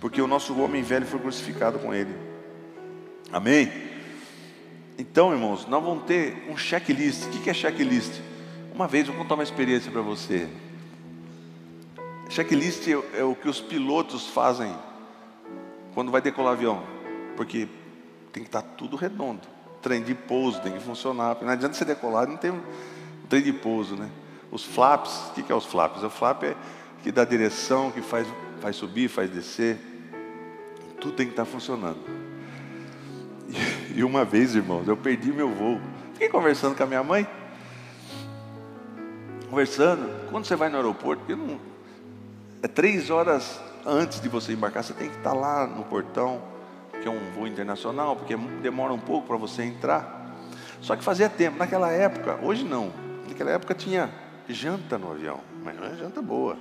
porque 0.00 0.22
o 0.22 0.26
nosso 0.26 0.58
homem 0.58 0.82
velho 0.82 1.04
foi 1.04 1.20
crucificado 1.20 1.78
com 1.78 1.92
ele. 1.92 2.16
Amém? 3.30 3.70
Então, 4.98 5.32
irmãos, 5.32 5.66
nós 5.66 5.84
vamos 5.84 6.04
ter 6.04 6.46
um 6.50 6.56
checklist. 6.56 7.26
O 7.26 7.28
que 7.28 7.50
é 7.50 7.54
checklist? 7.54 8.20
Uma 8.74 8.88
vez 8.88 9.06
vou 9.06 9.16
contar 9.16 9.34
uma 9.34 9.42
experiência 9.42 9.92
para 9.92 10.00
você. 10.00 10.48
Checklist 12.30 12.88
é, 12.88 13.20
é 13.20 13.24
o 13.24 13.34
que 13.34 13.48
os 13.48 13.60
pilotos 13.60 14.28
fazem 14.28 14.74
quando 15.94 16.10
vai 16.10 16.22
decolar 16.22 16.54
avião, 16.54 16.82
porque 17.36 17.68
tem 18.32 18.42
que 18.42 18.48
estar 18.48 18.62
tudo 18.62 18.96
redondo. 18.96 19.46
Trem 19.82 20.02
de 20.02 20.14
pouso 20.14 20.60
tem 20.60 20.72
que 20.72 20.80
funcionar. 20.80 21.36
Não 21.42 21.48
adianta 21.50 21.74
você 21.74 21.84
decolar, 21.84 22.26
não 22.26 22.36
tem 22.36 22.50
um 22.50 22.62
trem 23.28 23.42
de 23.42 23.52
pouso, 23.52 23.96
né? 23.96 24.10
Os 24.50 24.64
flaps, 24.64 25.30
o 25.30 25.42
que 25.42 25.50
é 25.50 25.54
os 25.54 25.64
flaps? 25.64 26.02
O 26.02 26.10
flap 26.10 26.42
é 26.44 26.56
que 27.02 27.12
dá 27.12 27.24
direção, 27.24 27.90
que 27.90 28.02
faz, 28.02 28.26
faz 28.60 28.76
subir, 28.76 29.08
faz 29.08 29.30
descer. 29.30 29.78
Tudo 31.00 31.14
tem 31.14 31.26
que 31.26 31.32
estar 31.32 31.44
funcionando. 31.44 31.98
E 33.94 34.04
uma 34.04 34.24
vez, 34.24 34.54
irmãos, 34.54 34.86
eu 34.86 34.96
perdi 34.96 35.32
meu 35.32 35.50
voo. 35.50 35.80
Fiquei 36.12 36.28
conversando 36.28 36.76
com 36.76 36.82
a 36.82 36.86
minha 36.86 37.02
mãe. 37.02 37.26
Conversando. 39.48 40.28
Quando 40.30 40.44
você 40.44 40.54
vai 40.54 40.68
no 40.68 40.76
aeroporto, 40.76 41.36
não, 41.36 41.58
é 42.62 42.68
três 42.68 43.10
horas 43.10 43.60
antes 43.84 44.20
de 44.20 44.28
você 44.28 44.52
embarcar, 44.52 44.84
você 44.84 44.92
tem 44.92 45.08
que 45.08 45.16
estar 45.16 45.32
lá 45.32 45.66
no 45.66 45.84
portão, 45.84 46.42
que 47.00 47.08
é 47.08 47.10
um 47.10 47.32
voo 47.32 47.46
internacional, 47.46 48.14
porque 48.14 48.36
demora 48.62 48.92
um 48.92 48.98
pouco 48.98 49.26
para 49.26 49.36
você 49.36 49.62
entrar. 49.62 50.36
Só 50.80 50.94
que 50.94 51.02
fazia 51.02 51.28
tempo. 51.28 51.58
Naquela 51.58 51.90
época, 51.90 52.38
hoje 52.42 52.64
não. 52.64 52.92
Naquela 53.26 53.50
época 53.50 53.74
tinha 53.74 54.10
janta 54.52 54.98
no 54.98 55.12
avião, 55.12 55.40
mas 55.64 55.76
não 55.76 55.84
é 55.86 55.94
janta 55.96 56.20
boa. 56.20 56.56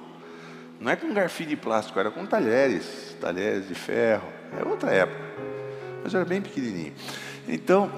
Não 0.79 0.91
é 0.91 0.95
com 0.95 1.13
garfinho 1.13 1.49
de 1.49 1.55
plástico, 1.57 1.99
era 1.99 2.09
com 2.09 2.25
talheres, 2.25 3.15
talheres 3.19 3.67
de 3.67 3.75
ferro. 3.75 4.27
É 4.57 4.67
outra 4.67 4.91
época. 4.91 5.19
Mas 6.03 6.13
era 6.15 6.23
bem 6.23 6.41
pequenininho. 6.41 6.93
Então, 7.47 7.91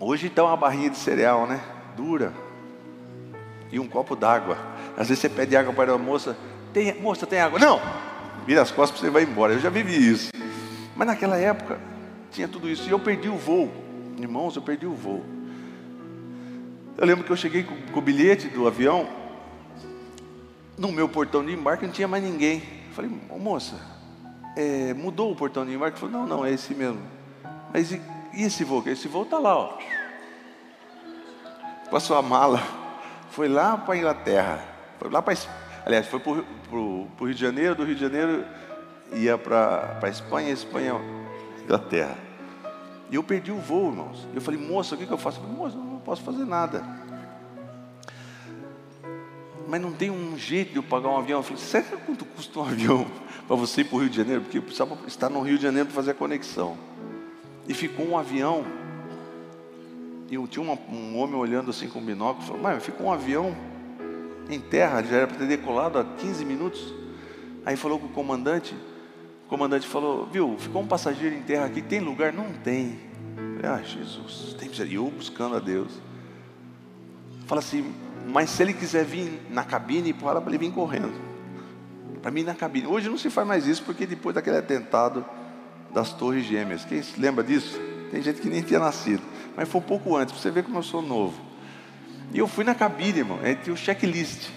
hoje 0.00 0.26
está 0.26 0.42
uma 0.42 0.56
barrinha 0.56 0.90
de 0.90 0.96
cereal, 0.96 1.46
né? 1.46 1.60
Dura. 1.96 2.32
E 3.70 3.78
um 3.78 3.86
copo 3.86 4.16
d'água. 4.16 4.58
Às 4.96 5.08
vezes 5.08 5.20
você 5.20 5.28
pede 5.28 5.56
água 5.56 5.72
para 5.72 5.92
a 5.92 5.98
moça, 5.98 6.36
tem, 6.72 7.00
moça, 7.00 7.26
tem 7.26 7.40
água? 7.40 7.58
Não! 7.58 7.80
Vira 8.46 8.62
as 8.62 8.70
costas 8.70 9.00
você 9.00 9.10
vai 9.10 9.22
embora. 9.22 9.52
Eu 9.52 9.60
já 9.60 9.70
vivi 9.70 9.96
isso. 10.10 10.30
Mas 10.94 11.06
naquela 11.06 11.36
época 11.36 11.78
tinha 12.30 12.48
tudo 12.48 12.68
isso. 12.68 12.88
E 12.88 12.92
eu 12.92 12.98
perdi 12.98 13.28
o 13.28 13.36
voo. 13.36 13.70
Irmãos, 14.18 14.56
eu 14.56 14.62
perdi 14.62 14.86
o 14.86 14.94
voo. 14.94 15.35
Eu 16.98 17.06
lembro 17.06 17.24
que 17.24 17.30
eu 17.30 17.36
cheguei 17.36 17.62
com, 17.62 17.76
com 17.92 17.98
o 17.98 18.02
bilhete 18.02 18.48
do 18.48 18.66
avião 18.66 19.08
no 20.78 20.92
meu 20.92 21.08
portão 21.08 21.44
de 21.44 21.52
embarque 21.52 21.86
não 21.86 21.92
tinha 21.92 22.08
mais 22.08 22.22
ninguém. 22.22 22.62
falei, 22.92 23.10
oh, 23.30 23.38
moça, 23.38 23.76
é, 24.56 24.92
mudou 24.94 25.32
o 25.32 25.36
portão 25.36 25.64
de 25.64 25.72
embarque? 25.72 25.98
Falei, 25.98 26.14
não, 26.14 26.26
não, 26.26 26.44
é 26.44 26.52
esse 26.52 26.74
mesmo. 26.74 27.00
Mas 27.72 27.92
e, 27.92 28.00
e 28.34 28.42
esse 28.42 28.64
voo? 28.64 28.82
Esse 28.86 29.08
voo 29.08 29.22
está 29.22 29.38
lá, 29.38 29.56
ó. 29.56 29.78
Passou 31.90 32.16
a 32.16 32.22
mala, 32.22 32.62
foi 33.30 33.48
lá 33.48 33.76
para 33.76 33.94
a 33.94 33.96
Inglaterra, 33.96 34.64
foi 34.98 35.10
lá 35.10 35.22
para 35.22 35.34
aliás, 35.84 36.06
foi 36.06 36.18
para 36.18 36.32
o 36.32 37.08
Rio 37.20 37.34
de 37.34 37.40
Janeiro, 37.40 37.74
do 37.74 37.84
Rio 37.84 37.94
de 37.94 38.00
Janeiro 38.00 38.44
ia 39.12 39.38
para 39.38 39.98
a 40.02 40.08
Espanha, 40.08 40.50
Espanha, 40.50 40.94
Inglaterra. 41.62 42.16
E 43.08 43.14
eu 43.14 43.22
perdi 43.22 43.52
o 43.52 43.58
voo, 43.58 43.90
irmãos. 43.90 44.26
Eu 44.34 44.40
falei, 44.40 44.58
moça, 44.58 44.96
o 44.96 44.98
que, 44.98 45.06
que 45.06 45.12
eu 45.12 45.18
faço? 45.18 45.38
Eu 45.38 45.42
falei, 45.42 45.56
moça, 45.56 45.76
não 45.76 45.95
posso 46.06 46.22
fazer 46.22 46.46
nada 46.46 47.06
mas 49.68 49.80
não 49.80 49.92
tem 49.92 50.10
um 50.10 50.38
jeito 50.38 50.70
de 50.72 50.76
eu 50.76 50.82
pagar 50.82 51.08
um 51.08 51.18
avião. 51.18 51.40
Eu 51.40 51.42
falei, 51.42 51.62
sabe 51.62 51.86
quanto 52.04 52.24
custa 52.24 52.60
um 52.60 52.62
avião 52.64 53.06
para 53.46 53.56
você 53.56 53.80
ir 53.80 53.84
para 53.84 53.96
o 53.96 54.00
Rio 54.00 54.10
de 54.10 54.16
Janeiro? 54.16 54.42
Porque 54.42 54.58
eu 54.58 54.62
precisava 54.62 54.96
estar 55.06 55.28
no 55.28 55.40
Rio 55.40 55.56
de 55.56 55.62
Janeiro 55.62 55.86
para 55.86 55.94
fazer 55.94 56.12
a 56.12 56.14
conexão. 56.14 56.76
E 57.68 57.74
ficou 57.74 58.06
um 58.06 58.16
avião. 58.16 58.64
E 60.30 60.34
eu 60.34 60.46
tinha 60.46 60.62
uma, 60.62 60.78
um 60.90 61.18
homem 61.18 61.36
olhando 61.36 61.70
assim 61.70 61.88
com 61.88 61.98
um 61.98 62.04
binóculo. 62.04 62.46
Falou, 62.46 62.62
mas 62.62 62.84
ficou 62.84 63.08
um 63.08 63.12
avião 63.12 63.56
em 64.48 64.60
terra, 64.60 65.02
já 65.02 65.16
era 65.16 65.26
para 65.26 65.38
ter 65.38 65.48
decolado 65.48 65.98
há 65.98 66.04
15 66.04 66.44
minutos. 66.44 66.94
Aí 67.64 67.76
falou 67.76 67.98
com 67.98 68.06
o 68.06 68.10
comandante. 68.10 68.74
O 69.46 69.48
comandante 69.48 69.86
falou, 69.86 70.26
viu, 70.26 70.56
ficou 70.58 70.82
um 70.82 70.86
passageiro 70.86 71.34
em 71.34 71.42
terra 71.42 71.66
aqui, 71.66 71.82
tem 71.82 72.00
lugar? 72.00 72.32
Não 72.32 72.52
tem. 72.52 72.98
Falei, 73.56 73.70
ah, 73.70 73.82
Jesus, 73.82 74.54
tem 74.58 74.70
E 74.86 74.94
eu 74.94 75.10
buscando 75.10 75.56
a 75.56 75.58
Deus. 75.58 75.92
Fala 77.46 77.60
assim, 77.60 77.92
mas 78.26 78.50
se 78.50 78.62
ele 78.62 78.72
quiser 78.72 79.04
vir 79.04 79.40
na 79.50 79.64
cabine, 79.64 80.12
para 80.12 80.42
ele 80.46 80.58
vir 80.58 80.72
correndo. 80.72 81.14
Para 82.20 82.30
mim 82.30 82.42
na 82.42 82.54
cabine. 82.54 82.86
Hoje 82.86 83.08
não 83.08 83.16
se 83.16 83.30
faz 83.30 83.46
mais 83.46 83.66
isso, 83.66 83.82
porque 83.84 84.04
depois 84.04 84.34
daquele 84.34 84.56
atentado 84.56 85.24
das 85.94 86.12
Torres 86.12 86.44
Gêmeas. 86.44 86.84
Quem 86.84 87.02
se 87.02 87.18
lembra 87.18 87.42
disso? 87.42 87.80
Tem 88.10 88.20
gente 88.20 88.40
que 88.40 88.48
nem 88.48 88.62
tinha 88.62 88.80
nascido. 88.80 89.22
Mas 89.56 89.68
foi 89.68 89.80
um 89.80 89.84
pouco 89.84 90.14
antes, 90.16 90.32
para 90.32 90.42
você 90.42 90.50
ver 90.50 90.64
como 90.64 90.78
eu 90.78 90.82
sou 90.82 91.00
novo. 91.00 91.40
E 92.32 92.38
eu 92.38 92.48
fui 92.48 92.64
na 92.64 92.74
cabine, 92.74 93.20
irmão. 93.20 93.38
Aí 93.42 93.54
tinha 93.54 93.72
o 93.72 93.76
checklist. 93.76 94.50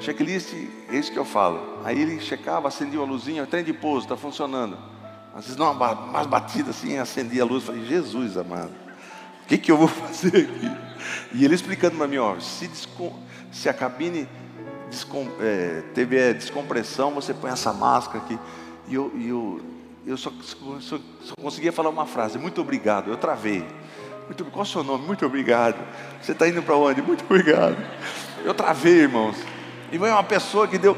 Checklist, 0.00 0.52
é 0.90 0.96
isso 0.96 1.12
que 1.12 1.18
eu 1.18 1.24
falo. 1.24 1.80
Aí 1.84 2.00
ele 2.00 2.18
checava, 2.20 2.68
acendia 2.68 2.98
a 2.98 3.04
luzinha, 3.04 3.44
o 3.44 3.46
trem 3.46 3.62
de 3.62 3.72
pouso, 3.72 4.06
está 4.06 4.16
funcionando. 4.16 4.93
Às 5.34 5.46
vezes, 5.46 5.56
não, 5.56 5.74
mais 5.74 6.28
batida 6.28 6.70
assim, 6.70 6.96
acendia 6.96 7.42
a 7.42 7.46
luz. 7.46 7.64
Falei, 7.64 7.84
Jesus 7.84 8.36
amado, 8.36 8.70
o 9.42 9.46
que, 9.48 9.58
que 9.58 9.72
eu 9.72 9.76
vou 9.76 9.88
fazer 9.90 10.48
aqui? 10.48 10.70
E 11.32 11.44
ele 11.44 11.54
explicando 11.54 11.96
para 11.96 12.06
mim, 12.06 12.18
ó, 12.18 12.38
se, 12.38 12.70
se 13.50 13.68
a 13.68 13.74
cabine 13.74 14.28
descom, 14.88 15.26
é, 15.40 15.82
teve 15.92 16.16
é, 16.16 16.32
descompressão, 16.32 17.10
você 17.10 17.34
põe 17.34 17.50
essa 17.50 17.72
máscara 17.72 18.18
aqui. 18.18 18.38
E 18.86 18.94
eu, 18.94 19.12
e 19.16 19.28
eu, 19.28 19.60
eu 20.06 20.16
só, 20.16 20.30
só, 20.80 20.98
só, 21.20 21.34
conseguia 21.40 21.72
falar 21.72 21.90
uma 21.90 22.06
frase, 22.06 22.38
muito 22.38 22.60
obrigado, 22.60 23.10
eu 23.10 23.16
travei. 23.16 23.66
Muito, 24.26 24.44
qual 24.46 24.62
o 24.62 24.66
seu 24.66 24.84
nome? 24.84 25.04
Muito 25.04 25.26
obrigado. 25.26 25.76
Você 26.22 26.32
está 26.32 26.48
indo 26.48 26.62
para 26.62 26.76
onde? 26.76 27.02
Muito 27.02 27.24
obrigado. 27.24 27.76
Eu 28.44 28.54
travei, 28.54 29.00
irmãos. 29.00 29.36
E 29.90 29.98
veio 29.98 30.12
uma 30.12 30.22
pessoa 30.22 30.68
que 30.68 30.78
deu, 30.78 30.96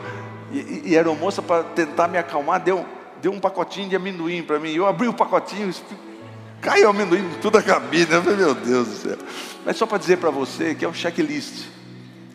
e, 0.53 0.91
e 0.91 0.95
era 0.95 1.11
uma 1.11 1.19
moça 1.19 1.41
para 1.41 1.65
tentar 1.65 2.07
me 2.07 2.19
acalmar, 2.19 2.61
deu, 2.63 2.85
deu 3.21 3.33
um 3.33 3.41
pacotinho 3.41 3.89
de 3.89 3.97
amendoim 3.97 4.43
para 4.43 4.59
mim. 4.59 4.73
Eu 4.73 4.87
abri 4.87 5.09
o 5.09 5.13
pacotinho, 5.13 5.73
caiu 6.61 6.91
amendoim 6.91 7.21
em 7.21 7.41
toda 7.41 7.59
a 7.59 7.63
cabine. 7.63 8.07
Eu 8.11 8.23
falei, 8.23 8.39
meu 8.39 8.55
Deus 8.55 8.89
do 8.89 8.95
céu. 8.95 9.19
Mas 9.65 9.77
só 9.77 9.87
para 9.87 9.99
dizer 9.99 10.19
para 10.19 10.31
você 10.31 10.75
que 10.75 10.85
é 10.85 10.89
um 10.89 10.95
checklist. 10.95 11.67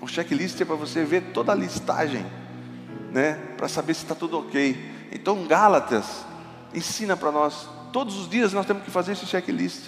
Um 0.01 0.07
checklist 0.07 0.59
é 0.59 0.65
para 0.65 0.75
você 0.75 1.03
ver 1.03 1.21
toda 1.33 1.51
a 1.51 1.55
listagem, 1.55 2.25
né? 3.11 3.33
Para 3.55 3.67
saber 3.67 3.93
se 3.93 4.03
está 4.03 4.15
tudo 4.15 4.39
ok. 4.39 4.75
Então, 5.11 5.45
Gálatas 5.45 6.25
ensina 6.73 7.15
para 7.15 7.31
nós. 7.31 7.67
Todos 7.93 8.17
os 8.17 8.29
dias 8.29 8.53
nós 8.53 8.65
temos 8.65 8.83
que 8.83 8.89
fazer 8.89 9.11
esse 9.11 9.25
checklist. 9.25 9.83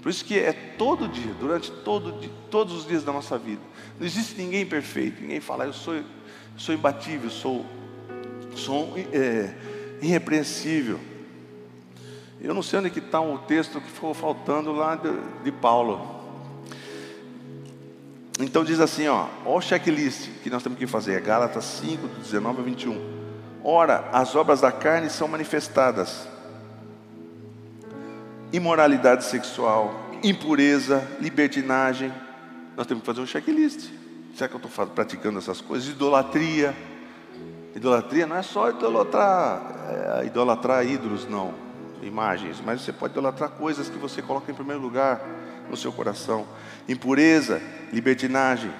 Por 0.00 0.08
isso 0.08 0.24
que 0.24 0.38
é 0.38 0.52
todo 0.52 1.06
dia, 1.06 1.32
durante 1.38 1.70
todo, 1.70 2.28
todos 2.50 2.74
os 2.74 2.86
dias 2.86 3.04
da 3.04 3.12
nossa 3.12 3.38
vida. 3.38 3.60
Não 3.98 4.06
existe 4.06 4.40
ninguém 4.40 4.66
perfeito. 4.66 5.20
Ninguém 5.20 5.40
fala, 5.40 5.64
eu 5.64 5.72
sou, 5.72 6.02
sou 6.56 6.74
imbatível, 6.74 7.30
sou, 7.30 7.64
sou 8.56 8.94
é, 9.12 9.54
irrepreensível. 10.02 10.98
Eu 12.40 12.52
não 12.52 12.62
sei 12.62 12.80
onde 12.80 12.90
que 12.90 12.98
está 12.98 13.20
o 13.20 13.38
texto 13.38 13.80
que 13.80 13.88
ficou 13.88 14.12
faltando 14.12 14.72
lá 14.72 14.96
de, 14.96 15.10
de 15.44 15.52
Paulo. 15.52 16.20
Então 18.40 18.64
diz 18.64 18.80
assim, 18.80 19.06
ó, 19.06 19.28
ó 19.44 19.58
o 19.58 19.60
checklist 19.60 20.28
que 20.42 20.50
nós 20.50 20.62
temos 20.62 20.76
que 20.76 20.86
fazer, 20.86 21.14
é 21.14 21.20
Gálatas 21.20 21.64
5, 21.64 22.08
19 22.08 22.60
a 22.60 22.64
21. 22.64 23.22
Ora, 23.62 24.08
as 24.12 24.34
obras 24.34 24.60
da 24.60 24.72
carne 24.72 25.08
são 25.08 25.28
manifestadas: 25.28 26.26
imoralidade 28.52 29.24
sexual, 29.24 29.94
impureza, 30.24 31.06
libertinagem. 31.20 32.12
Nós 32.76 32.88
temos 32.88 33.02
que 33.02 33.06
fazer 33.06 33.20
um 33.20 33.26
checklist. 33.26 33.88
Será 34.34 34.48
que 34.48 34.56
eu 34.56 34.60
estou 34.60 34.86
praticando 34.88 35.38
essas 35.38 35.60
coisas? 35.60 35.88
Idolatria. 35.88 36.74
Idolatria 37.74 38.26
não 38.26 38.36
é 38.36 38.42
só 38.42 38.70
idolatrar, 38.70 40.20
é, 40.20 40.26
idolatrar 40.26 40.86
ídolos, 40.86 41.26
não 41.28 41.54
imagens, 42.02 42.60
mas 42.64 42.82
você 42.82 42.92
pode 42.92 43.12
idolatrar 43.12 43.50
coisas 43.50 43.88
que 43.88 43.96
você 43.96 44.20
coloca 44.20 44.50
em 44.50 44.54
primeiro 44.54 44.80
lugar 44.80 45.20
no 45.70 45.76
seu 45.76 45.92
coração: 45.92 46.46
impureza, 46.88 47.62
libertinagem, 47.92 48.72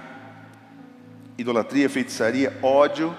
idolatria, 1.39 1.89
feitiçaria, 1.89 2.59
ódio, 2.63 3.17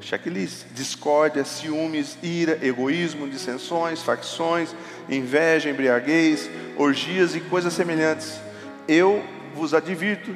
checklist, 0.00 0.66
discórdia, 0.74 1.44
ciúmes, 1.44 2.16
ira, 2.22 2.58
egoísmo, 2.64 3.28
dissensões, 3.28 4.02
facções, 4.02 4.74
inveja, 5.08 5.70
embriaguez, 5.70 6.48
orgias 6.76 7.34
e 7.34 7.40
coisas 7.40 7.72
semelhantes. 7.72 8.40
Eu 8.86 9.22
vos 9.54 9.74
advirto, 9.74 10.34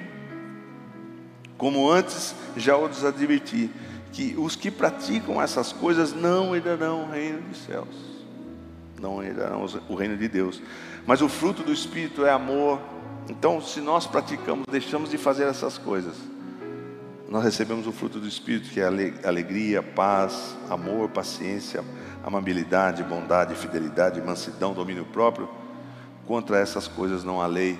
como 1.57 1.89
antes 1.89 2.35
já 2.57 2.77
os 2.77 3.05
adverti, 3.05 3.71
que 4.13 4.35
os 4.39 4.55
que 4.55 4.71
praticam 4.71 5.41
essas 5.41 5.73
coisas 5.73 6.13
não 6.13 6.55
herdarão 6.55 7.05
o 7.05 7.11
reino 7.11 7.41
dos 7.43 7.59
céus 7.59 8.13
não 9.03 9.23
herdarão 9.23 9.67
o 9.89 9.95
reino 9.97 10.17
de 10.17 10.29
Deus. 10.29 10.63
Mas 11.05 11.21
o 11.21 11.29
fruto 11.29 11.65
do 11.65 11.73
Espírito 11.73 12.25
é 12.25 12.31
amor. 12.31 12.81
Então, 13.29 13.61
se 13.61 13.81
nós 13.81 14.07
praticamos, 14.07 14.65
deixamos 14.71 15.11
de 15.11 15.19
fazer 15.19 15.45
essas 15.45 15.77
coisas, 15.77 16.15
nós 17.29 17.43
recebemos 17.43 17.87
o 17.87 17.93
fruto 17.93 18.21
do 18.21 18.29
Espírito, 18.29 18.71
que 18.71 18.81
é 18.81 18.87
alegria, 19.25 19.83
paz, 19.83 20.57
amor, 20.71 21.09
paciência, 21.09 21.85
amabilidade, 22.25 23.03
bondade, 23.03 23.55
fidelidade, 23.55 24.21
mansidão, 24.21 24.73
domínio 24.73 25.05
próprio. 25.07 25.49
Contra 26.27 26.59
essas 26.59 26.87
coisas 26.87 27.25
não 27.25 27.41
há 27.41 27.47
lei. 27.47 27.79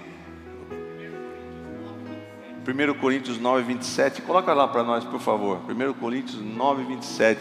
1 2.67 2.95
Coríntios 3.01 3.39
9, 3.39 3.63
27, 3.65 4.23
coloca 4.23 4.53
lá 4.55 4.69
para 4.69 4.85
nós, 4.85 5.05
por 5.05 5.21
favor. 5.21 5.61
1 5.69 5.93
Coríntios 5.95 6.41
9, 6.41 6.85
27. 6.85 7.41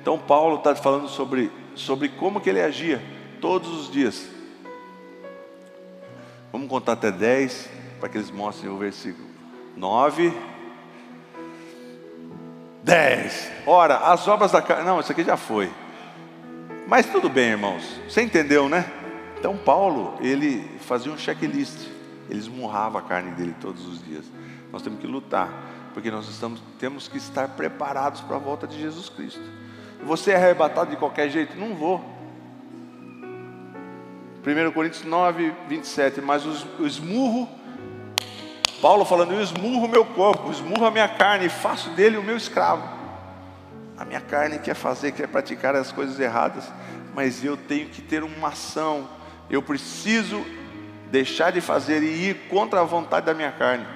Então, 0.00 0.18
Paulo 0.18 0.56
está 0.56 0.74
falando 0.74 1.08
sobre, 1.08 1.52
sobre 1.74 2.08
como 2.08 2.40
que 2.40 2.48
ele 2.48 2.60
agia 2.60 3.02
todos 3.40 3.70
os 3.70 3.90
dias. 3.90 4.28
Vamos 6.50 6.68
contar 6.68 6.92
até 6.92 7.10
10 7.10 7.68
para 8.00 8.08
que 8.08 8.18
eles 8.18 8.30
mostrem 8.30 8.70
o 8.70 8.76
versículo 8.76 9.26
9. 9.76 10.32
10. 12.82 13.50
Ora, 13.66 13.98
as 13.98 14.26
obras 14.26 14.52
da 14.52 14.60
carne. 14.60 14.84
Não, 14.84 15.00
isso 15.00 15.12
aqui 15.12 15.22
já 15.22 15.36
foi. 15.36 15.70
Mas 16.86 17.06
tudo 17.06 17.28
bem, 17.28 17.50
irmãos. 17.50 18.00
Você 18.08 18.22
entendeu, 18.22 18.68
né? 18.68 18.90
Então 19.38 19.56
Paulo, 19.56 20.18
ele 20.20 20.68
fazia 20.80 21.10
um 21.10 21.18
checklist, 21.18 21.88
ele 22.28 22.38
esmurrava 22.38 22.98
a 22.98 23.02
carne 23.02 23.30
dele 23.32 23.54
todos 23.60 23.86
os 23.86 24.04
dias. 24.04 24.24
Nós 24.72 24.80
temos 24.80 24.98
que 24.98 25.06
lutar, 25.06 25.52
porque 25.92 26.10
nós 26.10 26.26
estamos, 26.28 26.62
temos 26.78 27.06
que 27.06 27.18
estar 27.18 27.48
preparados 27.48 28.22
para 28.22 28.36
a 28.36 28.38
volta 28.38 28.66
de 28.66 28.80
Jesus 28.80 29.10
Cristo. 29.10 29.42
Você 30.02 30.32
é 30.32 30.36
arrebatado 30.36 30.90
de 30.90 30.96
qualquer 30.96 31.28
jeito? 31.28 31.56
Não 31.56 31.74
vou. 31.74 32.02
1 34.44 34.72
Coríntios 34.72 35.04
9, 35.04 35.52
27. 35.68 36.20
Mas 36.20 36.44
o 36.44 36.86
esmurro, 36.86 37.48
Paulo 38.80 39.04
falando, 39.04 39.32
eu 39.32 39.42
esmurro 39.42 39.86
meu 39.86 40.04
corpo, 40.04 40.50
esmurro 40.50 40.86
a 40.86 40.90
minha 40.90 41.08
carne 41.08 41.46
e 41.46 41.50
faço 41.50 41.90
dele 41.90 42.16
o 42.16 42.22
meu 42.22 42.36
escravo. 42.36 42.82
A 43.96 44.04
minha 44.04 44.20
carne 44.20 44.58
quer 44.58 44.74
fazer, 44.74 45.12
quer 45.12 45.28
praticar 45.28 45.76
as 45.76 45.92
coisas 45.92 46.18
erradas, 46.18 46.68
mas 47.14 47.44
eu 47.44 47.56
tenho 47.56 47.88
que 47.88 48.02
ter 48.02 48.24
uma 48.24 48.48
ação. 48.48 49.08
Eu 49.48 49.62
preciso 49.62 50.44
deixar 51.10 51.52
de 51.52 51.60
fazer 51.60 52.02
e 52.02 52.30
ir 52.30 52.48
contra 52.48 52.80
a 52.80 52.84
vontade 52.84 53.26
da 53.26 53.34
minha 53.34 53.52
carne. 53.52 53.86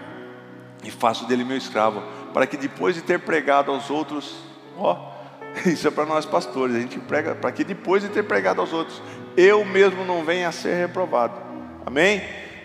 E 0.84 0.90
faço 0.90 1.26
dele 1.26 1.44
meu 1.44 1.56
escravo, 1.56 2.02
para 2.32 2.46
que 2.46 2.56
depois 2.56 2.94
de 2.94 3.02
ter 3.02 3.18
pregado 3.20 3.70
aos 3.70 3.90
outros, 3.90 4.36
ó, 4.76 5.16
Isso 5.64 5.88
é 5.88 5.90
para 5.90 6.04
nós 6.04 6.26
pastores. 6.26 6.76
A 6.76 6.80
gente 6.80 6.98
prega 6.98 7.34
para 7.34 7.52
que 7.52 7.64
depois 7.64 8.02
de 8.02 8.08
ter 8.08 8.22
pregado 8.24 8.60
aos 8.60 8.72
outros, 8.72 9.00
eu 9.36 9.64
mesmo 9.64 10.04
não 10.04 10.24
venha 10.24 10.48
a 10.48 10.52
ser 10.52 10.74
reprovado. 10.74 11.40
Amém? 11.84 12.22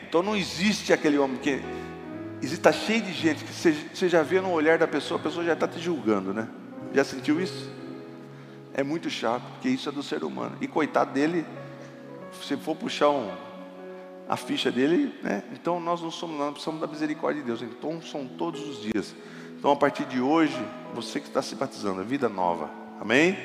Então 0.07 0.21
não 0.21 0.35
existe 0.35 0.91
aquele 0.91 1.17
homem 1.17 1.37
que 1.37 1.61
está 2.41 2.71
cheio 2.71 3.01
de 3.01 3.13
gente 3.13 3.43
que 3.43 3.53
você, 3.53 4.09
já 4.09 4.23
vê 4.23 4.41
no 4.41 4.51
olhar 4.51 4.77
da 4.77 4.87
pessoa, 4.87 5.19
a 5.19 5.23
pessoa 5.23 5.45
já 5.45 5.53
está 5.53 5.67
te 5.67 5.79
julgando, 5.79 6.33
né? 6.33 6.47
Já 6.93 7.03
sentiu 7.03 7.39
isso? 7.39 7.71
É 8.73 8.83
muito 8.83 9.09
chato, 9.09 9.43
porque 9.53 9.69
isso 9.69 9.87
é 9.87 9.91
do 9.91 10.03
ser 10.03 10.23
humano. 10.23 10.57
E 10.59 10.67
coitado 10.67 11.13
dele, 11.13 11.45
se 12.41 12.57
for 12.57 12.75
puxar 12.75 13.09
um, 13.09 13.31
a 14.31 14.37
ficha 14.37 14.71
dele, 14.71 15.13
né? 15.21 15.43
Então 15.51 15.77
nós 15.77 16.01
não 16.01 16.09
somos, 16.09 16.37
nós 16.37 16.51
precisamos 16.51 16.79
da 16.79 16.87
misericórdia 16.87 17.41
de 17.41 17.47
Deus. 17.47 17.61
Então 17.61 18.01
são 18.01 18.25
todos 18.25 18.65
os 18.65 18.81
dias. 18.81 19.13
Então 19.59 19.69
a 19.71 19.75
partir 19.75 20.05
de 20.05 20.21
hoje, 20.21 20.57
você 20.95 21.19
que 21.19 21.27
está 21.27 21.41
se 21.41 21.53
batizando, 21.53 21.99
é 21.99 22.05
vida 22.05 22.29
nova. 22.29 22.69
Amém? 23.01 23.37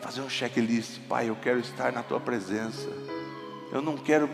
Fazer 0.00 0.20
um 0.20 0.28
checklist. 0.28 0.98
Pai, 1.08 1.28
eu 1.28 1.36
quero 1.36 1.60
estar 1.60 1.92
na 1.92 2.02
tua 2.02 2.18
presença. 2.18 2.88
Eu 3.70 3.80
não 3.80 3.96
quero 3.96 4.28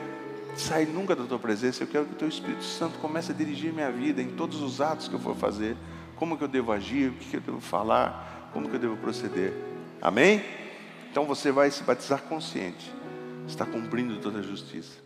sair 0.57 0.87
nunca 0.87 1.15
da 1.15 1.25
tua 1.25 1.39
presença. 1.39 1.83
Eu 1.83 1.89
quero 1.89 2.07
que 2.07 2.13
o 2.13 2.17
teu 2.17 2.29
Espírito 2.29 2.65
Santo 2.65 2.99
comece 2.99 3.33
a 3.33 3.35
dirigir 3.35 3.71
minha 3.71 3.93
vida 3.93 4.23
em 4.23 4.31
todos 4.31 4.63
os 4.63 4.81
atos 4.81 5.09
que 5.09 5.15
eu 5.15 5.21
for 5.21 5.37
fazer. 5.37 5.77
Como 6.17 6.39
que 6.39 6.45
eu 6.45 6.49
devo 6.49 6.73
agir, 6.73 7.11
o 7.11 7.13
que 7.13 7.37
eu 7.37 7.41
devo 7.43 7.61
falar, 7.61 8.49
como 8.55 8.67
que 8.67 8.77
eu 8.77 8.81
devo 8.81 8.97
proceder. 8.97 9.53
Amém? 10.01 10.43
Então 11.11 11.27
você 11.27 11.53
vai 11.53 11.71
se 11.71 11.83
batizar 11.83 12.23
consciente. 12.23 12.91
Está 13.47 13.67
cumprindo 13.67 14.19
toda 14.21 14.39
a 14.39 14.43
justiça. 14.43 15.06